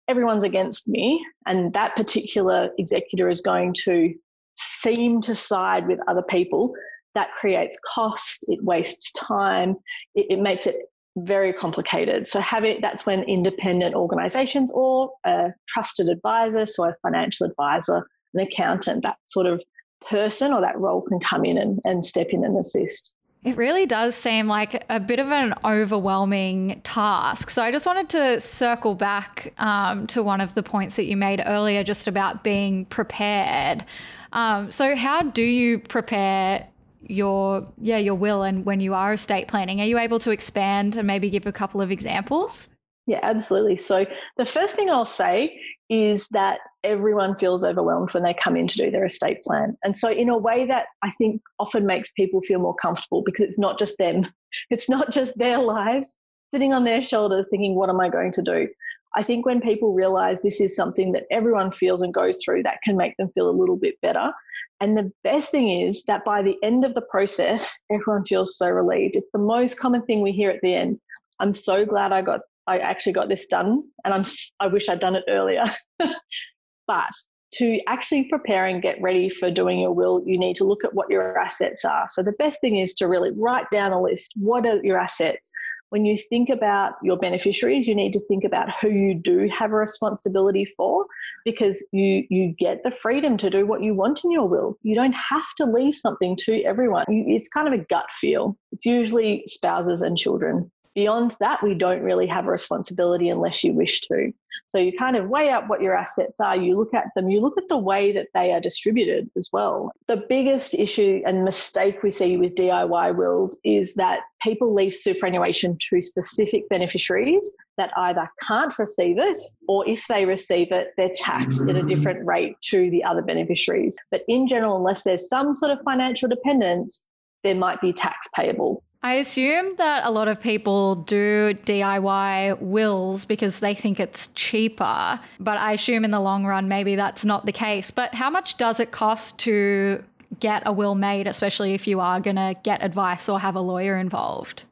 everyone's 0.07 0.45
against 0.45 0.89
me 0.89 1.25
and 1.47 1.73
that 1.75 1.97
particular 1.97 2.71
executor 2.79 3.29
is 3.29 3.41
going 3.41 3.75
to 3.85 4.15
seem 4.57 5.21
to 5.23 5.35
side 5.35 5.87
with 5.87 5.99
other 6.09 6.23
people, 6.23 6.73
that 7.15 7.29
creates 7.39 7.79
cost, 7.87 8.45
it 8.49 8.63
wastes 8.63 9.13
time, 9.13 9.77
it, 10.15 10.27
it 10.31 10.41
makes 10.41 10.67
it 10.67 10.77
very 11.17 11.53
complicated. 11.53 12.27
So 12.27 12.41
having 12.41 12.79
that's 12.81 13.07
when 13.07 13.23
independent 13.25 13.95
organizations 13.95 14.71
or 14.73 15.11
a 15.25 15.49
trusted 15.67 16.09
advisor, 16.09 16.67
so 16.67 16.85
a 16.85 16.95
financial 17.03 17.47
advisor, 17.47 18.09
an 18.35 18.41
accountant, 18.41 19.05
that 19.05 19.17
sort 19.27 19.47
of 19.47 19.63
person 20.09 20.53
or 20.53 20.61
that 20.61 20.79
role 20.79 21.03
can 21.03 21.21
come 21.21 21.45
in 21.45 21.59
and, 21.59 21.81
and 21.85 22.05
step 22.05 22.29
in 22.31 22.45
and 22.45 22.57
assist. 22.57 23.13
It 23.45 23.57
really 23.57 23.87
does 23.87 24.17
seem 24.17 24.49
like 24.49 24.85
a 24.91 24.99
bit 24.99 25.21
of 25.21 25.31
an 25.31 25.55
overwhelming 25.65 26.81
task. 26.83 27.51
So 27.51 27.63
I 27.63 27.71
just 27.71 27.87
wanted 27.87 28.09
to 28.11 28.41
circle 28.41 28.95
back 28.95 29.55
um, 29.59 30.09
to 30.09 30.23
one 30.23 30.41
of 30.41 30.55
the 30.55 30.63
points 30.63 30.97
that 30.97 31.05
you 31.05 31.17
made 31.17 31.41
earlier, 31.47 31.85
just 31.85 32.09
about 32.09 32.43
being 32.43 32.85
prepared. 32.87 33.85
Um, 34.33 34.71
so 34.71 34.97
how 34.97 35.23
do 35.23 35.43
you 35.43 35.79
prepare 35.79 36.67
your 37.03 37.67
yeah 37.81 37.97
your 37.97 38.15
will 38.15 38.43
and 38.43 38.65
when 38.67 38.81
you 38.81 38.93
are 38.93 39.13
estate 39.13 39.49
planning 39.49 39.81
are 39.81 39.85
you 39.85 39.99
able 39.99 40.19
to 40.19 40.31
expand 40.31 40.97
and 40.97 41.07
maybe 41.07 41.31
give 41.31 41.47
a 41.47 41.53
couple 41.53 41.81
of 41.81 41.91
examples 41.91 42.77
yeah 43.07 43.21
absolutely 43.23 43.77
so 43.77 44.05
the 44.37 44.45
first 44.45 44.75
thing 44.75 44.91
i'll 44.91 45.05
say 45.05 45.59
is 45.89 46.27
that 46.31 46.61
everyone 46.85 47.37
feels 47.37 47.65
overwhelmed 47.65 48.13
when 48.13 48.23
they 48.23 48.35
come 48.35 48.57
in 48.57 48.69
to 48.69 48.77
do 48.77 48.91
their 48.91 49.05
estate 49.05 49.43
plan 49.43 49.77
and 49.83 49.97
so 49.97 50.11
in 50.11 50.29
a 50.29 50.37
way 50.37 50.67
that 50.67 50.87
i 51.03 51.11
think 51.11 51.41
often 51.59 51.87
makes 51.87 52.13
people 52.13 52.41
feel 52.41 52.59
more 52.59 52.75
comfortable 52.75 53.23
because 53.25 53.45
it's 53.45 53.59
not 53.59 53.79
just 53.79 53.97
them 53.99 54.27
it's 54.71 54.89
not 54.89 55.11
just 55.11 55.37
their 55.39 55.59
lives 55.59 56.17
sitting 56.53 56.73
on 56.73 56.85
their 56.85 57.03
shoulders 57.03 57.47
thinking 57.51 57.75
what 57.75 57.89
am 57.89 58.01
i 58.01 58.09
going 58.09 58.33
to 58.33 58.43
do 58.43 58.69
i 59.15 59.23
think 59.23 59.47
when 59.47 59.61
people 59.61 59.95
realize 59.95 60.41
this 60.43 60.61
is 60.61 60.77
something 60.77 61.13
that 61.13 61.25
everyone 61.31 61.73
feels 61.73 62.03
and 62.03 62.15
goes 62.15 62.39
through 62.45 62.63
that 62.63 62.83
can 62.83 62.97
make 62.97 63.17
them 63.17 63.31
feel 63.35 63.49
a 63.49 63.59
little 63.59 63.77
bit 63.77 63.95
better 64.03 64.33
and 64.81 64.97
the 64.97 65.11
best 65.25 65.51
thing 65.51 65.71
is 65.71 66.05
that 66.05 66.25
by 66.25 66.43
the 66.43 66.57
end 66.63 66.85
of 66.85 66.95
the 66.95 67.03
process, 67.03 67.83
everyone 67.91 68.25
feels 68.25 68.57
so 68.57 68.71
relieved. 68.71 69.17
It's 69.17 69.31
the 69.33 69.39
most 69.39 69.79
common 69.79 70.03
thing 70.03 70.21
we 70.21 70.33
hear 70.33 70.51
at 70.51 70.61
the 70.63 70.75
end. 70.75 71.01
I'm 71.41 71.53
so 71.53 71.85
glad 71.85 72.13
I 72.13 72.23
got 72.23 72.41
I 72.69 72.79
actually 72.79 73.13
got 73.13 73.29
this 73.29 73.47
done 73.47 73.83
and 74.05 74.15
I'm 74.15 74.25
I 74.61 74.67
wish 74.67 74.89
I'd 74.89 75.01
done 75.01 75.17
it 75.17 75.25
earlier. 75.29 75.65
but 76.87 77.11
to 77.55 77.81
actually 77.87 78.25
prepare 78.25 78.67
and 78.67 78.83
get 78.83 79.01
ready 79.01 79.29
for 79.31 79.51
doing 79.51 79.81
your 79.81 79.93
will, 79.93 80.23
you 80.27 80.39
need 80.39 80.55
to 80.57 80.65
look 80.65 80.85
at 80.85 80.95
what 80.95 81.11
your 81.11 81.39
assets 81.39 81.85
are. 81.85 82.07
So 82.07 82.23
the 82.23 82.33
best 82.33 82.61
thing 82.61 82.79
is 82.79 82.95
to 82.97 83.09
really 83.09 83.31
write 83.35 83.71
down 83.71 83.93
a 83.93 84.03
list. 84.03 84.35
What 84.37 84.67
are 84.67 84.85
your 84.85 84.99
assets? 84.99 85.51
When 85.89 86.05
you 86.05 86.19
think 86.19 86.51
about 86.51 86.97
your 87.03 87.17
beneficiaries, 87.17 87.87
you 87.87 87.95
need 87.95 88.13
to 88.13 88.21
think 88.29 88.45
about 88.45 88.69
who 88.83 88.91
you 88.91 89.15
do 89.15 89.49
have 89.49 89.73
a 89.73 89.77
responsibility 89.77 90.67
for 90.77 91.07
because 91.47 91.83
you 91.93 92.25
you 92.29 92.53
get 92.59 92.85
the 92.85 92.91
freedom 92.91 93.39
to 93.39 93.49
do 93.49 93.65
what 93.65 93.83
you 93.83 93.95
want 93.95 94.23
in 94.23 94.31
your 94.31 94.47
will. 94.47 94.77
You 94.83 94.95
don't 94.95 95.17
have 95.17 95.55
to 95.57 95.65
leave 95.65 95.95
something 95.95 96.37
to 96.41 96.63
everyone. 96.65 97.07
It's 97.09 97.49
kind 97.49 97.67
of 97.67 97.73
a 97.73 97.85
gut 97.89 98.11
feel. 98.11 98.59
It's 98.73 98.85
usually 98.85 99.45
spouses 99.47 100.03
and 100.03 100.19
children. 100.19 100.71
Beyond 100.95 101.37
that, 101.41 101.63
we 101.63 101.75
don't 101.75 102.03
really 102.03 102.27
have 102.27 102.47
a 102.47 102.51
responsibility 102.51 103.29
unless 103.29 103.63
you 103.65 103.73
wish 103.73 104.01
to. 104.03 104.33
So 104.69 104.79
you 104.79 104.93
kind 104.93 105.17
of 105.17 105.31
weigh 105.31 105.51
up 105.51 105.69
what 105.69 105.81
your 105.81 105.95
assets 105.95 106.41
are, 106.41 106.55
you 106.55 106.77
look 106.77 106.93
at 106.93 107.07
them, 107.17 107.31
you 107.31 107.41
look 107.41 107.57
at 107.57 107.69
the 107.69 107.79
way 107.79 108.13
that 108.13 108.29
they 108.35 108.53
are 108.53 108.61
distributed 108.61 109.31
as 109.35 109.49
well. 109.51 109.91
The 110.09 110.23
biggest 110.29 110.75
issue 110.75 111.23
and 111.27 111.43
mistake 111.43 112.03
we 112.03 112.11
see 112.11 112.37
with 112.37 112.55
DIY 112.55 113.17
wills 113.17 113.59
is 113.65 113.95
that 113.95 114.21
people 114.43 114.75
leave 114.75 114.95
superannuation 114.95 115.79
to 115.89 116.03
specific 116.03 116.69
beneficiaries 116.69 117.51
that 117.79 117.93
either 117.97 118.31
can't 118.47 118.79
receive 118.79 119.19
it 119.19 119.39
or 119.69 119.89
if 119.89 120.07
they 120.07 120.27
receive 120.27 120.71
it, 120.71 120.89
they're 120.99 121.13
taxed 121.15 121.63
at 121.63 121.77
a 121.77 121.83
mm. 121.83 121.89
different 121.89 122.27
rate 122.27 122.55
to 122.65 122.91
the 122.91 123.03
other 123.03 123.23
beneficiaries. 123.23 123.97
But 124.11 124.23
in 124.29 124.47
general, 124.47 124.77
unless 124.77 125.03
there's 125.03 125.29
some 125.29 125.55
sort 125.55 125.73
of 125.73 125.79
financial 125.83 126.29
dependence, 126.29 127.09
there 127.43 127.55
might 127.55 127.81
be 127.81 127.93
tax 127.93 128.29
payable. 128.35 128.83
I 129.03 129.15
assume 129.15 129.77
that 129.77 130.05
a 130.05 130.11
lot 130.11 130.27
of 130.27 130.41
people 130.41 130.97
do 130.97 131.55
DIY 131.65 132.61
wills 132.61 133.25
because 133.25 133.61
they 133.61 133.75
think 133.75 134.01
it's 134.01 134.27
cheaper, 134.29 135.21
but 135.39 135.57
I 135.57 135.73
assume 135.73 136.05
in 136.05 136.11
the 136.11 136.21
long 136.21 136.45
run, 136.45 136.67
maybe 136.67 136.97
that's 136.97 137.25
not 137.25 137.47
the 137.47 137.53
case. 137.53 137.93
But 137.93 138.15
how 138.15 138.29
much 138.29 138.57
does 138.57 138.81
it 138.81 138.91
cost 138.91 139.39
to 139.41 140.03
get 140.41 140.65
a 140.67 140.73
will 140.73 140.97
made, 140.97 141.29
especially 141.29 141.75
if 141.75 141.87
you 141.87 142.01
are 142.01 142.21
going 142.21 142.37
to 142.37 142.57
get 142.65 142.83
advice 142.83 143.29
or 143.29 143.39
have 143.39 143.55
a 143.55 143.61
lawyer 143.61 143.97
involved? 143.97 144.65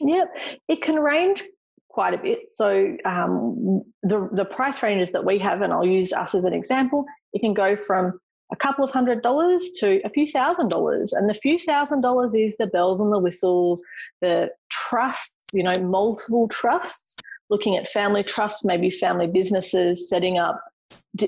Yep, 0.00 0.38
it 0.68 0.82
can 0.82 0.98
range 0.98 1.42
quite 1.88 2.14
a 2.14 2.18
bit. 2.18 2.48
So 2.48 2.96
um, 3.04 3.82
the 4.02 4.28
the 4.32 4.44
price 4.44 4.82
ranges 4.82 5.10
that 5.12 5.24
we 5.24 5.38
have, 5.40 5.60
and 5.60 5.72
I'll 5.72 5.84
use 5.84 6.12
us 6.12 6.34
as 6.34 6.44
an 6.44 6.54
example, 6.54 7.04
it 7.34 7.40
can 7.40 7.52
go 7.54 7.76
from 7.76 8.18
a 8.50 8.56
couple 8.56 8.84
of 8.84 8.90
hundred 8.90 9.22
dollars 9.22 9.70
to 9.78 10.00
a 10.04 10.10
few 10.10 10.26
thousand 10.26 10.70
dollars. 10.70 11.12
And 11.12 11.28
the 11.28 11.34
few 11.34 11.58
thousand 11.58 12.00
dollars 12.00 12.34
is 12.34 12.56
the 12.56 12.66
bells 12.66 13.00
and 13.00 13.12
the 13.12 13.18
whistles, 13.18 13.82
the 14.20 14.50
trusts, 14.70 15.36
you 15.52 15.62
know, 15.62 15.74
multiple 15.80 16.48
trusts, 16.48 17.16
looking 17.50 17.76
at 17.76 17.88
family 17.88 18.22
trusts, 18.22 18.64
maybe 18.64 18.90
family 18.90 19.26
businesses, 19.26 20.08
setting 20.08 20.38
up 20.38 20.62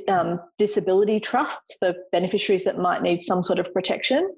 um, 0.08 0.40
disability 0.58 1.20
trusts 1.20 1.76
for 1.78 1.94
beneficiaries 2.12 2.64
that 2.64 2.78
might 2.78 3.02
need 3.02 3.22
some 3.22 3.42
sort 3.42 3.58
of 3.58 3.72
protection. 3.72 4.34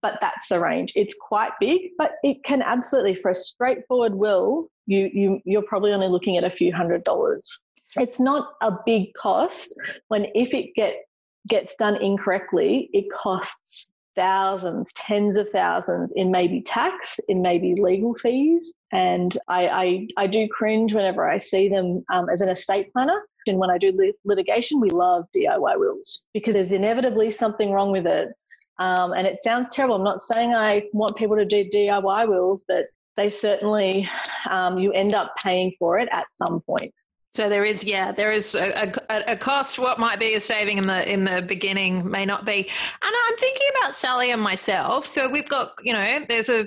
But 0.00 0.18
that's 0.20 0.48
the 0.48 0.60
range. 0.60 0.92
It's 0.94 1.14
quite 1.14 1.50
big, 1.58 1.90
but 1.98 2.12
it 2.22 2.44
can 2.44 2.62
absolutely, 2.62 3.16
for 3.16 3.32
a 3.32 3.34
straightforward 3.34 4.14
will, 4.14 4.70
you, 4.86 5.10
you 5.12 5.40
you're 5.44 5.62
probably 5.62 5.92
only 5.92 6.08
looking 6.08 6.36
at 6.36 6.44
a 6.44 6.50
few 6.50 6.72
hundred 6.72 7.04
dollars. 7.04 7.60
It's 7.96 8.20
not 8.20 8.52
a 8.62 8.72
big 8.86 9.12
cost 9.14 9.74
when 10.08 10.26
if 10.34 10.54
it 10.54 10.74
get 10.76 11.07
gets 11.48 11.74
done 11.76 11.96
incorrectly, 12.02 12.90
it 12.92 13.10
costs 13.12 13.90
thousands, 14.18 14.92
tens 14.94 15.36
of 15.36 15.48
thousands 15.48 16.12
in 16.16 16.30
maybe 16.30 16.60
tax, 16.60 17.20
in 17.28 17.40
maybe 17.40 17.74
legal 17.80 18.14
fees. 18.14 18.74
And 18.90 19.36
I, 19.46 19.68
I, 19.68 20.08
I 20.24 20.26
do 20.26 20.48
cringe 20.48 20.92
whenever 20.92 21.28
I 21.28 21.36
see 21.36 21.68
them 21.68 22.04
um, 22.12 22.28
as 22.28 22.40
an 22.40 22.48
estate 22.48 22.92
planner. 22.92 23.20
And 23.46 23.58
when 23.58 23.70
I 23.70 23.78
do 23.78 23.96
litigation, 24.24 24.80
we 24.80 24.90
love 24.90 25.24
DIY 25.36 25.78
wills 25.78 26.26
because 26.34 26.54
there's 26.54 26.72
inevitably 26.72 27.30
something 27.30 27.70
wrong 27.70 27.92
with 27.92 28.06
it. 28.06 28.30
Um, 28.80 29.12
and 29.12 29.26
it 29.26 29.38
sounds 29.42 29.68
terrible. 29.68 29.96
I'm 29.96 30.04
not 30.04 30.20
saying 30.20 30.52
I 30.52 30.84
want 30.92 31.16
people 31.16 31.36
to 31.36 31.44
do 31.44 31.64
DIY 31.64 32.28
wills, 32.28 32.64
but 32.66 32.86
they 33.16 33.30
certainly, 33.30 34.08
um, 34.50 34.78
you 34.78 34.92
end 34.92 35.14
up 35.14 35.34
paying 35.42 35.72
for 35.78 35.98
it 35.98 36.08
at 36.12 36.26
some 36.32 36.60
point. 36.60 36.94
So 37.34 37.48
there 37.48 37.64
is, 37.64 37.84
yeah, 37.84 38.10
there 38.10 38.32
is 38.32 38.54
a, 38.54 38.92
a, 39.10 39.32
a, 39.32 39.36
cost. 39.36 39.78
What 39.78 39.98
might 39.98 40.18
be 40.18 40.34
a 40.34 40.40
saving 40.40 40.78
in 40.78 40.86
the 40.86 41.10
in 41.10 41.24
the 41.24 41.42
beginning 41.42 42.10
may 42.10 42.24
not 42.24 42.44
be. 42.44 42.56
And 43.02 43.14
I'm 43.28 43.36
thinking 43.36 43.66
about 43.78 43.94
Sally 43.94 44.30
and 44.32 44.40
myself. 44.40 45.06
So 45.06 45.28
we've 45.28 45.48
got, 45.48 45.72
you 45.82 45.92
know, 45.92 46.24
there's 46.28 46.48
a 46.48 46.66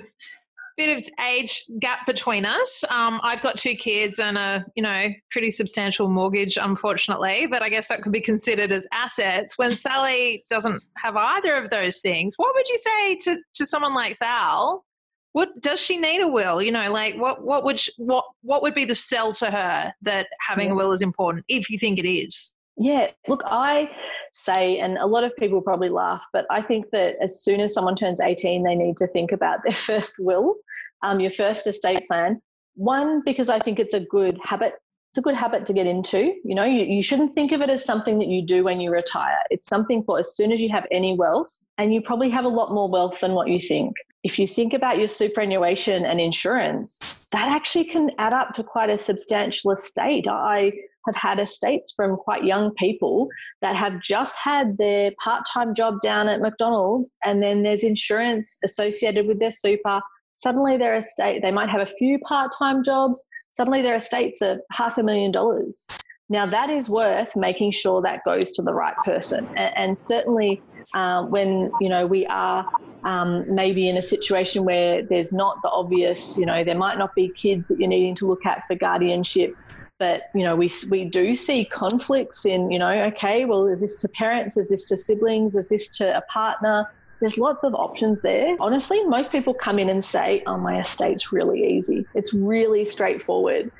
bit 0.76 0.98
of 0.98 1.10
age 1.26 1.64
gap 1.80 2.06
between 2.06 2.44
us. 2.44 2.84
Um, 2.88 3.20
I've 3.22 3.42
got 3.42 3.58
two 3.58 3.74
kids 3.74 4.18
and 4.18 4.38
a, 4.38 4.64
you 4.74 4.82
know, 4.82 5.08
pretty 5.30 5.50
substantial 5.50 6.08
mortgage, 6.08 6.56
unfortunately. 6.56 7.46
But 7.46 7.62
I 7.62 7.68
guess 7.68 7.88
that 7.88 8.02
could 8.02 8.12
be 8.12 8.20
considered 8.20 8.72
as 8.72 8.86
assets. 8.92 9.58
When 9.58 9.76
Sally 9.76 10.44
doesn't 10.48 10.82
have 10.96 11.16
either 11.16 11.54
of 11.54 11.70
those 11.70 12.00
things, 12.00 12.34
what 12.36 12.54
would 12.54 12.68
you 12.68 12.78
say 12.78 13.16
to 13.16 13.38
to 13.54 13.66
someone 13.66 13.94
like 13.94 14.14
Sal? 14.14 14.84
What 15.32 15.48
does 15.60 15.80
she 15.80 15.96
need 15.96 16.20
a 16.20 16.28
will? 16.28 16.62
You 16.62 16.72
know 16.72 16.90
like 16.92 17.16
what 17.16 17.44
what 17.44 17.64
would 17.64 17.80
she, 17.80 17.92
what 17.96 18.24
what 18.42 18.62
would 18.62 18.74
be 18.74 18.84
the 18.84 18.94
sell 18.94 19.32
to 19.34 19.50
her 19.50 19.92
that 20.02 20.28
having 20.40 20.70
a 20.70 20.74
will 20.74 20.92
is 20.92 21.02
important 21.02 21.44
if 21.48 21.70
you 21.70 21.78
think 21.78 21.98
it 21.98 22.08
is? 22.08 22.54
Yeah 22.76 23.08
look 23.28 23.42
i 23.46 23.90
say 24.32 24.78
and 24.78 24.96
a 24.96 25.06
lot 25.06 25.24
of 25.24 25.36
people 25.36 25.60
probably 25.60 25.90
laugh 25.90 26.24
but 26.32 26.46
i 26.50 26.62
think 26.62 26.86
that 26.90 27.16
as 27.20 27.42
soon 27.42 27.60
as 27.60 27.74
someone 27.74 27.94
turns 27.94 28.20
18 28.20 28.62
they 28.62 28.74
need 28.74 28.96
to 28.96 29.06
think 29.06 29.30
about 29.30 29.58
their 29.62 29.74
first 29.88 30.16
will 30.18 30.56
um, 31.04 31.18
your 31.18 31.32
first 31.32 31.66
estate 31.66 32.06
plan. 32.06 32.40
One 32.74 33.22
because 33.24 33.50
i 33.50 33.58
think 33.58 33.78
it's 33.78 33.94
a 33.94 34.00
good 34.00 34.38
habit 34.42 34.74
it's 35.12 35.18
a 35.18 35.22
good 35.22 35.34
habit 35.34 35.66
to 35.66 35.72
get 35.72 35.86
into 35.86 36.34
you 36.42 36.54
know 36.54 36.64
you, 36.64 36.84
you 36.84 37.02
shouldn't 37.02 37.32
think 37.32 37.52
of 37.52 37.60
it 37.60 37.70
as 37.70 37.84
something 37.84 38.18
that 38.18 38.28
you 38.28 38.44
do 38.44 38.64
when 38.64 38.80
you 38.80 38.90
retire 38.90 39.36
it's 39.50 39.66
something 39.66 40.02
for 40.04 40.18
as 40.18 40.34
soon 40.34 40.50
as 40.50 40.60
you 40.60 40.70
have 40.70 40.86
any 40.90 41.14
wealth 41.14 41.66
and 41.78 41.92
you 41.92 42.00
probably 42.00 42.30
have 42.30 42.44
a 42.44 42.48
lot 42.48 42.72
more 42.72 42.88
wealth 42.88 43.20
than 43.20 43.32
what 43.32 43.48
you 43.48 43.60
think 43.60 43.94
if 44.22 44.38
you 44.38 44.46
think 44.46 44.72
about 44.72 44.98
your 44.98 45.08
superannuation 45.08 46.04
and 46.04 46.20
insurance, 46.20 47.26
that 47.32 47.48
actually 47.48 47.84
can 47.84 48.10
add 48.18 48.32
up 48.32 48.52
to 48.54 48.62
quite 48.62 48.88
a 48.88 48.96
substantial 48.96 49.72
estate. 49.72 50.28
I 50.28 50.72
have 51.06 51.16
had 51.16 51.40
estates 51.40 51.92
from 51.92 52.16
quite 52.16 52.44
young 52.44 52.72
people 52.74 53.28
that 53.62 53.74
have 53.74 54.00
just 54.00 54.38
had 54.38 54.78
their 54.78 55.10
part 55.18 55.44
time 55.52 55.74
job 55.74 56.00
down 56.02 56.28
at 56.28 56.40
McDonald's, 56.40 57.16
and 57.24 57.42
then 57.42 57.64
there's 57.64 57.82
insurance 57.82 58.58
associated 58.64 59.26
with 59.26 59.40
their 59.40 59.50
super. 59.50 60.00
Suddenly, 60.36 60.76
their 60.76 60.96
estate, 60.96 61.42
they 61.42 61.52
might 61.52 61.68
have 61.68 61.80
a 61.80 61.86
few 61.86 62.18
part 62.20 62.52
time 62.56 62.84
jobs. 62.84 63.20
Suddenly, 63.52 63.82
their 63.82 63.96
estate's 63.96 64.42
a 64.42 64.58
half 64.70 64.98
a 64.98 65.02
million 65.02 65.30
dollars. 65.30 65.86
Now, 66.28 66.46
that 66.46 66.70
is 66.70 66.88
worth 66.88 67.36
making 67.36 67.72
sure 67.72 68.00
that 68.02 68.24
goes 68.24 68.52
to 68.52 68.62
the 68.62 68.72
right 68.72 68.94
person. 69.04 69.46
And, 69.56 69.76
and 69.76 69.98
certainly, 69.98 70.62
uh, 70.94 71.24
when 71.24 71.70
you 71.80 71.88
know 71.88 72.06
we 72.06 72.26
are 72.26 72.66
um, 73.04 73.44
maybe 73.54 73.88
in 73.88 73.96
a 73.96 74.02
situation 74.02 74.64
where 74.64 75.02
there's 75.02 75.32
not 75.32 75.56
the 75.62 75.70
obvious, 75.70 76.36
you 76.38 76.46
know, 76.46 76.64
there 76.64 76.76
might 76.76 76.98
not 76.98 77.14
be 77.14 77.32
kids 77.36 77.68
that 77.68 77.78
you're 77.78 77.88
needing 77.88 78.14
to 78.16 78.26
look 78.26 78.46
at 78.46 78.64
for 78.66 78.74
guardianship. 78.74 79.54
But 79.98 80.22
you 80.34 80.42
know, 80.42 80.56
we 80.56 80.70
we 80.90 81.04
do 81.04 81.34
see 81.34 81.64
conflicts 81.66 82.46
in 82.46 82.70
you 82.70 82.78
know, 82.78 82.90
okay, 82.90 83.44
well, 83.44 83.66
is 83.66 83.82
this 83.82 83.96
to 83.96 84.08
parents? 84.08 84.56
Is 84.56 84.68
this 84.68 84.86
to 84.86 84.96
siblings? 84.96 85.54
Is 85.54 85.68
this 85.68 85.88
to 85.98 86.16
a 86.16 86.22
partner? 86.22 86.88
There's 87.22 87.38
lots 87.38 87.62
of 87.62 87.74
options 87.74 88.20
there. 88.20 88.56
Honestly, 88.58 89.02
most 89.04 89.30
people 89.30 89.54
come 89.54 89.78
in 89.78 89.88
and 89.88 90.04
say, 90.04 90.42
"Oh, 90.44 90.56
my 90.56 90.80
estate's 90.80 91.32
really 91.32 91.76
easy. 91.76 92.04
It's 92.14 92.34
really 92.34 92.84
straightforward." 92.84 93.70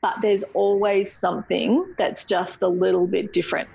But 0.00 0.20
there's 0.22 0.44
always 0.54 1.12
something 1.12 1.84
that's 1.98 2.24
just 2.24 2.62
a 2.62 2.68
little 2.68 3.08
bit 3.08 3.32
different. 3.32 3.68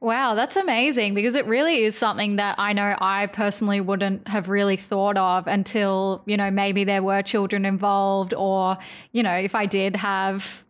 Wow, 0.00 0.34
that's 0.34 0.56
amazing 0.56 1.14
because 1.14 1.34
it 1.34 1.46
really 1.46 1.84
is 1.84 1.96
something 1.96 2.36
that 2.36 2.56
I 2.58 2.74
know 2.74 2.94
I 3.00 3.26
personally 3.26 3.80
wouldn't 3.80 4.28
have 4.28 4.50
really 4.50 4.76
thought 4.76 5.16
of 5.16 5.46
until, 5.46 6.22
you 6.26 6.36
know, 6.36 6.50
maybe 6.50 6.84
there 6.84 7.02
were 7.02 7.22
children 7.22 7.64
involved 7.64 8.34
or, 8.34 8.76
you 9.12 9.22
know, 9.22 9.34
if 9.34 9.54
I 9.54 9.64
did 9.64 9.96
have 9.96 10.63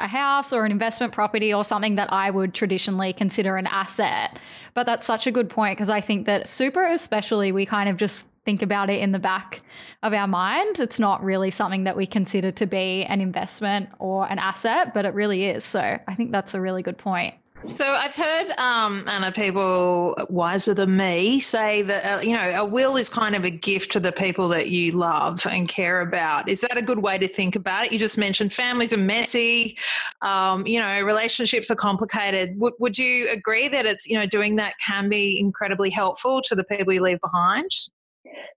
a 0.00 0.06
house 0.06 0.52
or 0.52 0.64
an 0.64 0.72
investment 0.72 1.12
property 1.12 1.52
or 1.52 1.64
something 1.64 1.96
that 1.96 2.12
I 2.12 2.30
would 2.30 2.54
traditionally 2.54 3.12
consider 3.12 3.56
an 3.56 3.66
asset. 3.66 4.38
But 4.74 4.86
that's 4.86 5.06
such 5.06 5.26
a 5.26 5.30
good 5.30 5.48
point 5.48 5.76
because 5.76 5.90
I 5.90 6.00
think 6.00 6.26
that 6.26 6.48
super, 6.48 6.86
especially, 6.86 7.52
we 7.52 7.66
kind 7.66 7.88
of 7.88 7.96
just 7.96 8.26
think 8.44 8.62
about 8.62 8.88
it 8.90 9.00
in 9.00 9.12
the 9.12 9.18
back 9.18 9.60
of 10.02 10.12
our 10.12 10.26
mind. 10.26 10.80
It's 10.80 10.98
not 10.98 11.22
really 11.22 11.50
something 11.50 11.84
that 11.84 11.96
we 11.96 12.06
consider 12.06 12.50
to 12.52 12.66
be 12.66 13.04
an 13.04 13.20
investment 13.20 13.90
or 13.98 14.26
an 14.30 14.38
asset, 14.38 14.94
but 14.94 15.04
it 15.04 15.14
really 15.14 15.44
is. 15.44 15.64
So 15.64 15.80
I 15.80 16.14
think 16.14 16.32
that's 16.32 16.54
a 16.54 16.60
really 16.60 16.82
good 16.82 16.98
point. 16.98 17.34
So 17.68 17.84
I've 17.84 18.14
heard 18.14 18.50
um, 18.58 19.04
Anna 19.06 19.30
people 19.30 20.16
wiser 20.30 20.72
than 20.72 20.96
me 20.96 21.40
say 21.40 21.82
that 21.82 22.18
uh, 22.18 22.20
you 22.20 22.34
know 22.34 22.62
a 22.62 22.64
will 22.64 22.96
is 22.96 23.08
kind 23.08 23.34
of 23.34 23.44
a 23.44 23.50
gift 23.50 23.92
to 23.92 24.00
the 24.00 24.12
people 24.12 24.48
that 24.48 24.70
you 24.70 24.92
love 24.92 25.46
and 25.46 25.68
care 25.68 26.00
about. 26.00 26.48
Is 26.48 26.62
that 26.62 26.78
a 26.78 26.82
good 26.82 27.00
way 27.00 27.18
to 27.18 27.28
think 27.28 27.56
about 27.56 27.86
it? 27.86 27.92
You 27.92 27.98
just 27.98 28.16
mentioned 28.16 28.52
families 28.52 28.94
are 28.94 28.98
messy, 28.98 29.76
um, 30.22 30.66
you 30.66 30.80
know, 30.80 31.00
relationships 31.02 31.70
are 31.70 31.76
complicated. 31.76 32.58
Would 32.58 32.74
would 32.78 32.98
you 32.98 33.28
agree 33.30 33.68
that 33.68 33.84
it's 33.84 34.06
you 34.06 34.18
know 34.18 34.26
doing 34.26 34.56
that 34.56 34.74
can 34.84 35.10
be 35.10 35.38
incredibly 35.38 35.90
helpful 35.90 36.40
to 36.42 36.54
the 36.54 36.64
people 36.64 36.94
you 36.94 37.02
leave 37.02 37.20
behind? 37.20 37.70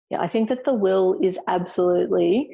Yeah, 0.10 0.22
I 0.22 0.28
think 0.28 0.48
that 0.50 0.64
the 0.64 0.74
will 0.74 1.20
is 1.22 1.38
absolutely 1.48 2.50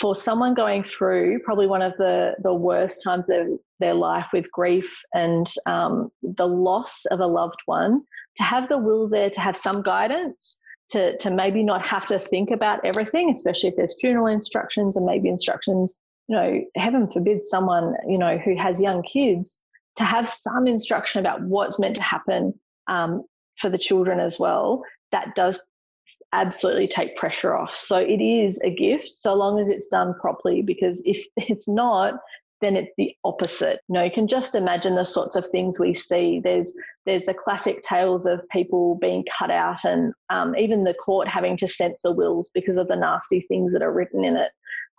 for 0.00 0.14
someone 0.14 0.54
going 0.54 0.82
through 0.82 1.38
probably 1.40 1.66
one 1.66 1.82
of 1.82 1.94
the, 1.98 2.34
the 2.42 2.54
worst 2.54 3.02
times 3.04 3.28
of 3.28 3.46
their 3.80 3.92
life 3.92 4.26
with 4.32 4.50
grief 4.50 5.02
and 5.12 5.46
um, 5.66 6.10
the 6.22 6.48
loss 6.48 7.04
of 7.06 7.20
a 7.20 7.26
loved 7.26 7.60
one, 7.66 8.00
to 8.36 8.42
have 8.42 8.68
the 8.68 8.78
will 8.78 9.08
there 9.08 9.28
to 9.28 9.40
have 9.40 9.56
some 9.56 9.82
guidance, 9.82 10.58
to, 10.90 11.16
to 11.18 11.30
maybe 11.30 11.62
not 11.62 11.84
have 11.84 12.06
to 12.06 12.18
think 12.18 12.50
about 12.50 12.82
everything, 12.84 13.30
especially 13.30 13.68
if 13.68 13.76
there's 13.76 13.94
funeral 14.00 14.26
instructions 14.26 14.96
and 14.96 15.04
maybe 15.04 15.28
instructions, 15.28 16.00
you 16.28 16.36
know, 16.36 16.60
heaven 16.76 17.10
forbid 17.10 17.44
someone, 17.44 17.94
you 18.08 18.18
know, 18.18 18.38
who 18.38 18.56
has 18.56 18.80
young 18.80 19.02
kids, 19.02 19.62
to 19.96 20.04
have 20.04 20.26
some 20.26 20.66
instruction 20.66 21.20
about 21.20 21.42
what's 21.42 21.78
meant 21.78 21.96
to 21.96 22.02
happen 22.02 22.54
um, 22.86 23.22
for 23.58 23.68
the 23.68 23.76
children 23.76 24.18
as 24.18 24.38
well, 24.38 24.82
that 25.12 25.34
does 25.34 25.62
absolutely 26.32 26.88
take 26.88 27.16
pressure 27.16 27.56
off. 27.56 27.74
So 27.74 27.96
it 27.96 28.20
is 28.20 28.60
a 28.60 28.74
gift 28.74 29.08
so 29.08 29.34
long 29.34 29.58
as 29.58 29.68
it's 29.68 29.86
done 29.86 30.14
properly, 30.20 30.62
because 30.62 31.02
if 31.06 31.24
it's 31.36 31.68
not, 31.68 32.14
then 32.60 32.76
it's 32.76 32.92
the 32.98 33.14
opposite. 33.24 33.80
You 33.88 33.94
know, 33.94 34.04
you 34.04 34.10
can 34.10 34.28
just 34.28 34.54
imagine 34.54 34.94
the 34.94 35.04
sorts 35.04 35.34
of 35.34 35.46
things 35.46 35.80
we 35.80 35.94
see. 35.94 36.40
There's 36.42 36.74
there's 37.06 37.24
the 37.24 37.34
classic 37.34 37.80
tales 37.80 38.26
of 38.26 38.46
people 38.50 38.96
being 38.96 39.24
cut 39.38 39.50
out, 39.50 39.84
and 39.84 40.12
um, 40.28 40.54
even 40.56 40.84
the 40.84 40.94
court 40.94 41.26
having 41.26 41.56
to 41.58 41.68
censor 41.68 42.12
wills 42.12 42.50
because 42.52 42.76
of 42.76 42.88
the 42.88 42.96
nasty 42.96 43.40
things 43.40 43.72
that 43.72 43.82
are 43.82 43.92
written 43.92 44.24
in 44.24 44.36
it 44.36 44.50